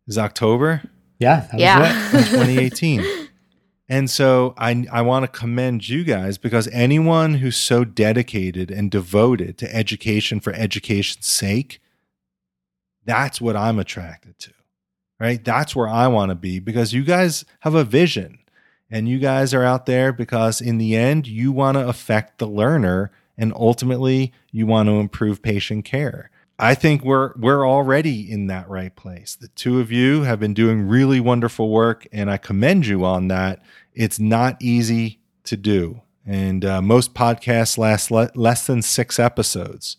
Is 0.07 0.17
October? 0.17 0.81
Yeah, 1.19 1.47
yeah, 1.55 2.09
2018. 2.13 3.05
and 3.91 4.09
so 4.09 4.55
I 4.57 4.87
I 4.91 5.03
want 5.03 5.25
to 5.25 5.39
commend 5.39 5.91
you 5.91 6.05
guys 6.05 6.39
because 6.39 6.69
anyone 6.69 7.35
who's 7.35 7.59
so 7.59 7.85
dedicated 7.85 8.71
and 8.71 8.91
devoted 8.91 9.59
to 9.59 9.77
education 9.77 10.41
for 10.41 10.55
education's 10.55 11.27
sake, 11.27 11.79
that's 13.05 13.43
what 13.43 13.57
I'm 13.57 13.79
attracted 13.79 14.39
to. 14.39 14.53
Right? 15.21 15.45
That's 15.45 15.77
where 15.77 15.89
I 15.89 16.07
want 16.07 16.31
to 16.31 16.35
be 16.35 16.61
because 16.61 16.95
you 16.95 17.05
guys 17.05 17.45
have 17.61 17.75
a 17.75 17.85
vision 17.85 18.39
and 18.91 19.07
you 19.07 19.19
guys 19.19 19.53
are 19.53 19.65
out 19.65 19.85
there 19.85 20.15
because 20.15 20.63
in 20.63 20.79
the 20.79 20.97
end 20.97 21.27
you 21.27 21.53
want 21.53 21.77
to 21.77 21.87
affect 21.87 22.39
the 22.39 22.47
learner 22.47 23.11
and 23.39 23.53
ultimately 23.55 24.33
you 24.51 24.67
want 24.67 24.89
to 24.89 24.99
improve 24.99 25.41
patient 25.41 25.85
care. 25.85 26.31
I 26.59 26.75
think 26.75 27.05
we're 27.05 27.33
we're 27.37 27.67
already 27.67 28.31
in 28.31 28.49
that 28.49 28.69
right 28.69 28.95
place. 28.95 29.37
The 29.37 29.49
two 29.49 29.79
of 29.79 29.93
you 29.93 30.23
have 30.23 30.41
been 30.41 30.55
doing 30.55 30.89
really 30.89 31.21
wonderful 31.21 31.71
work, 31.71 32.07
and 32.13 32.29
I 32.29 32.37
commend 32.37 32.87
you 32.87 33.05
on 33.05 33.29
that. 33.29 33.63
It's 33.95 34.19
not 34.19 34.57
easy 34.61 35.21
to 35.45 35.57
do, 35.57 36.03
and 36.27 36.65
uh, 36.65 36.83
most 36.83 37.15
podcasts 37.15 37.79
last 37.79 38.11
le- 38.11 38.33
less 38.35 38.67
than 38.67 38.83
six 38.83 39.21
episodes. 39.21 39.99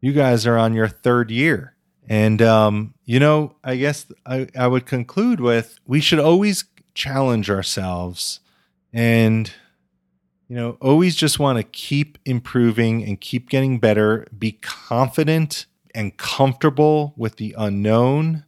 You 0.00 0.12
guys 0.12 0.46
are 0.46 0.56
on 0.56 0.74
your 0.74 0.86
third 0.86 1.32
year, 1.32 1.74
and 2.08 2.40
um, 2.40 2.94
you 3.04 3.18
know, 3.18 3.56
I 3.64 3.74
guess 3.74 4.06
I, 4.24 4.46
I 4.56 4.68
would 4.68 4.86
conclude 4.86 5.40
with 5.40 5.80
we 5.86 6.00
should 6.00 6.20
always 6.20 6.64
challenge 6.94 7.50
ourselves, 7.50 8.38
and 8.92 9.52
you 10.48 10.56
know, 10.56 10.76
always 10.80 11.16
just 11.16 11.38
want 11.38 11.58
to 11.58 11.64
keep 11.64 12.18
improving 12.24 13.02
and 13.04 13.20
keep 13.20 13.48
getting 13.48 13.78
better. 13.78 14.26
Be 14.36 14.52
confident 14.52 15.66
and 15.94 16.16
comfortable 16.16 17.14
with 17.16 17.36
the 17.36 17.54
unknown 17.58 18.44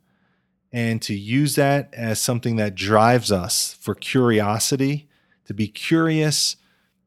and 0.72 1.00
to 1.02 1.14
use 1.14 1.54
that 1.54 1.88
as 1.94 2.20
something 2.20 2.56
that 2.56 2.74
drives 2.74 3.32
us 3.32 3.76
for 3.80 3.94
curiosity, 3.94 5.08
to 5.46 5.54
be 5.54 5.66
curious. 5.66 6.56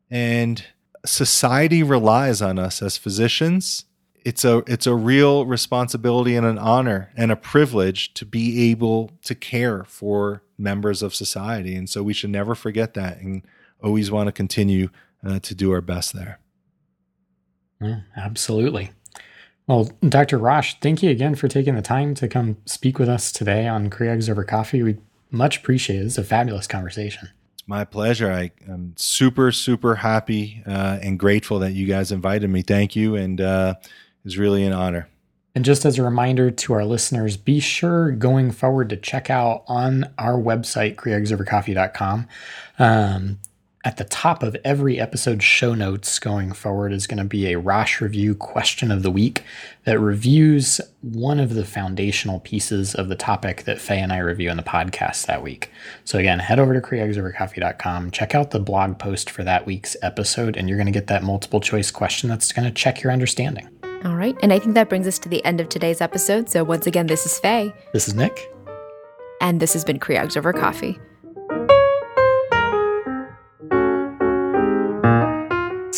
And 0.10 0.65
society 1.06 1.84
relies 1.84 2.41
on 2.41 2.58
us 2.60 2.82
as 2.82 2.97
physicians. 2.97 3.86
It's 4.25 4.43
a 4.43 4.63
it's 4.67 4.88
a 4.88 4.95
real 4.95 5.45
responsibility 5.45 6.36
and 6.36 6.45
an 6.45 6.58
honor 6.58 7.12
and 7.15 7.32
a 7.32 7.36
privilege 7.36 8.13
to 8.15 8.25
be 8.25 8.69
able 8.71 9.12
to 9.23 9.34
care 9.34 9.84
for 9.84 10.43
members 10.58 11.01
of 11.01 11.15
society. 11.15 11.75
And 11.75 11.89
so 11.89 12.04
we 12.04 12.13
should 12.13 12.30
never 12.30 12.56
forget 12.56 12.93
that 12.95 13.19
and 13.19 13.43
always 13.84 14.12
want 14.12 14.28
to 14.28 14.32
continue 14.32 14.89
uh, 15.26 15.39
to 15.39 15.56
do 15.56 15.72
our 15.72 15.82
best 15.82 16.13
there. 16.13 16.39
Mm, 17.82 18.04
absolutely. 18.15 18.91
Well, 19.67 19.89
Dr. 20.02 20.38
Rosh, 20.38 20.76
thank 20.82 21.02
you 21.02 21.10
again 21.10 21.36
for 21.36 21.48
taking 21.48 21.76
the 21.76 21.82
time 21.82 22.13
to 22.15 22.28
come 22.28 22.58
speak 22.65 23.00
with 23.00 23.10
us 23.10 23.32
today 23.32 23.67
on 23.67 23.89
Creogs 23.89 24.30
Over 24.30 24.44
Coffee. 24.44 24.84
We 24.84 24.98
much 25.30 25.58
appreciate 25.58 26.02
it. 26.02 26.06
It's 26.06 26.17
a 26.17 26.24
fabulous 26.24 26.67
conversation. 26.67 27.30
It's 27.54 27.67
my 27.67 27.86
pleasure. 27.86 28.32
I, 28.32 28.52
am 28.67 28.94
super, 28.98 29.52
super 29.52 29.96
happy 29.96 30.62
uh, 30.65 31.00
and 31.02 31.17
grateful 31.17 31.60
that 31.60 31.72
you 31.72 31.88
guys 31.88 32.12
invited 32.12 32.50
me. 32.50 32.62
Thank 32.62 32.96
you. 32.96 33.15
And 33.15 33.39
uh, 33.39 33.76
it's 34.26 34.38
really 34.38 34.63
an 34.63 34.74
honor. 34.74 35.08
And 35.54 35.65
just 35.65 35.86
as 35.86 35.98
a 35.98 36.04
reminder 36.04 36.50
to 36.50 36.74
our 36.74 36.86
listeners, 36.86 37.36
be 37.36 37.60
sure 37.60 38.12
going 38.12 38.52
forward 38.52 38.89
to 38.89 38.98
check 38.98 39.30
out 39.30 39.63
on 39.67 40.10
our 40.17 40.36
website, 40.36 40.96
creogsovercoffee.com, 40.96 42.28
um, 42.80 43.39
at 43.84 43.98
the 43.98 44.04
top 44.04 44.44
of 44.44 44.56
every 44.63 45.00
episode 45.00 45.41
show 45.41 45.74
notes 45.74 46.20
going 46.20 46.52
forward 46.52 46.94
is 46.94 47.08
going 47.08 47.17
to 47.17 47.24
be 47.24 47.52
a 47.52 47.58
Rosh 47.58 48.00
review 48.00 48.36
question 48.36 48.91
of 48.91 49.02
the 49.02 49.10
week 49.10 49.44
that 49.86 50.00
reviews 50.00 50.80
one 51.02 51.39
of 51.39 51.56
the 51.56 51.65
foundational 51.65 52.39
pieces 52.41 52.94
of 52.94 53.10
the 53.10 53.15
topic 53.15 53.63
that 53.63 53.82
Faye 53.82 54.00
and 54.00 54.13
I 54.13 54.20
review 54.20 54.52
in 54.52 54.58
the 54.58 54.63
podcast 54.63 55.26
that 55.26 55.41
week. 55.41 55.72
So 56.06 56.20
again, 56.20 56.39
head 56.39 56.60
over 56.60 56.74
to 56.74 56.82
creogsovercoffee.com, 56.82 58.12
check 58.12 58.36
out 58.36 58.52
the 58.52 58.60
blog 58.60 59.00
post 59.00 59.30
for 59.30 59.44
that 59.44 59.65
week's 59.65 59.98
episode, 60.04 60.58
and 60.58 60.70
you're 60.70 60.78
going 60.78 60.86
to 60.86 60.91
get 60.91 61.08
that 61.08 61.24
multiple 61.24 61.60
choice 61.60 61.89
question 61.89 62.30
that's 62.30 62.52
going 62.52 62.67
to 62.67 62.74
check 62.74 63.02
your 63.02 63.12
understanding. 63.12 63.67
All 64.06 64.15
right. 64.15 64.36
And 64.41 64.54
I 64.54 64.60
think 64.60 64.76
that 64.76 64.89
brings 64.89 65.08
us 65.08 65.20
to 65.20 65.30
the 65.30 65.44
end 65.46 65.60
of 65.60 65.70
today's 65.70 66.02
episode. 66.02 66.50
So 66.50 66.63
once 66.63 66.88
again, 66.88 67.08
this 67.08 67.26
is 67.26 67.39
Faye. 67.39 67.74
This 67.94 68.08
is 68.08 68.13
Nick. 68.15 68.52
And 69.41 69.60
this 69.60 69.74
has 69.74 69.84
been 69.84 70.00
Over 70.36 70.54
Coffee. 70.54 71.00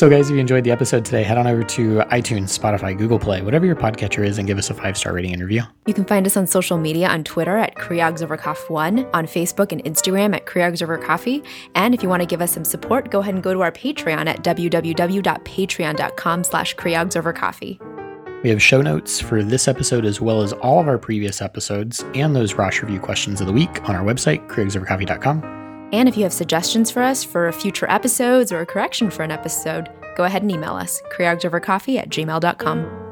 So, 0.03 0.09
guys, 0.09 0.29
if 0.29 0.33
you 0.33 0.41
enjoyed 0.41 0.65
the 0.65 0.71
episode 0.71 1.05
today, 1.05 1.23
head 1.23 1.37
on 1.37 1.47
over 1.47 1.63
to 1.63 1.99
iTunes, 2.11 2.59
Spotify, 2.59 2.97
Google 2.97 3.17
Play, 3.17 3.41
whatever 3.41 3.65
your 3.65 3.77
podcatcher 3.77 4.27
is, 4.27 4.37
and 4.37 4.45
give 4.45 4.57
us 4.57 4.69
a 4.69 4.73
five 4.73 4.97
star 4.97 5.13
rating 5.13 5.31
and 5.31 5.41
review. 5.41 5.63
You 5.85 5.93
can 5.93 6.03
find 6.03 6.25
us 6.25 6.35
on 6.35 6.45
social 6.45 6.77
media 6.77 7.07
on 7.07 7.23
Twitter 7.23 7.55
at 7.55 7.75
CreogsOverCoff1, 7.75 9.09
on 9.13 9.27
Facebook 9.27 9.71
and 9.71 9.81
Instagram 9.85 10.35
at 10.35 10.45
CreogsOverCoffee. 10.45 11.45
And 11.75 11.95
if 11.95 12.03
you 12.03 12.09
want 12.09 12.21
to 12.21 12.25
give 12.25 12.41
us 12.41 12.51
some 12.51 12.65
support, 12.65 13.11
go 13.11 13.21
ahead 13.21 13.33
and 13.33 13.41
go 13.41 13.53
to 13.53 13.61
our 13.61 13.71
Patreon 13.71 14.27
at 14.27 14.43
www.patreon.com 14.43 16.43
slash 16.43 16.75
CreogsOverCoffee. 16.75 18.43
We 18.43 18.49
have 18.49 18.61
show 18.61 18.81
notes 18.81 19.21
for 19.21 19.41
this 19.41 19.69
episode 19.69 20.03
as 20.03 20.19
well 20.19 20.41
as 20.41 20.51
all 20.51 20.81
of 20.81 20.89
our 20.89 20.97
previous 20.97 21.41
episodes 21.41 22.03
and 22.13 22.35
those 22.35 22.55
Rosh 22.55 22.81
Review 22.81 22.99
questions 22.99 23.39
of 23.39 23.47
the 23.47 23.53
week 23.53 23.87
on 23.87 23.95
our 23.95 24.03
website, 24.03 24.49
CreogsOverCoffee.com. 24.49 25.62
And 25.93 26.09
if 26.09 26.17
you 26.17 26.23
have 26.23 26.33
suggestions 26.33 26.89
for 26.89 27.03
us 27.03 27.23
for 27.23 27.49
future 27.51 27.89
episodes 27.89 28.51
or 28.51 28.59
a 28.61 28.65
correction 28.65 29.11
for 29.11 29.23
an 29.23 29.31
episode, 29.31 29.89
go 30.17 30.23
ahead 30.23 30.41
and 30.41 30.51
email 30.51 30.73
us, 30.73 31.01
creogsovercoffee 31.15 31.99
at 31.99 32.09
gmail.com. 32.09 33.02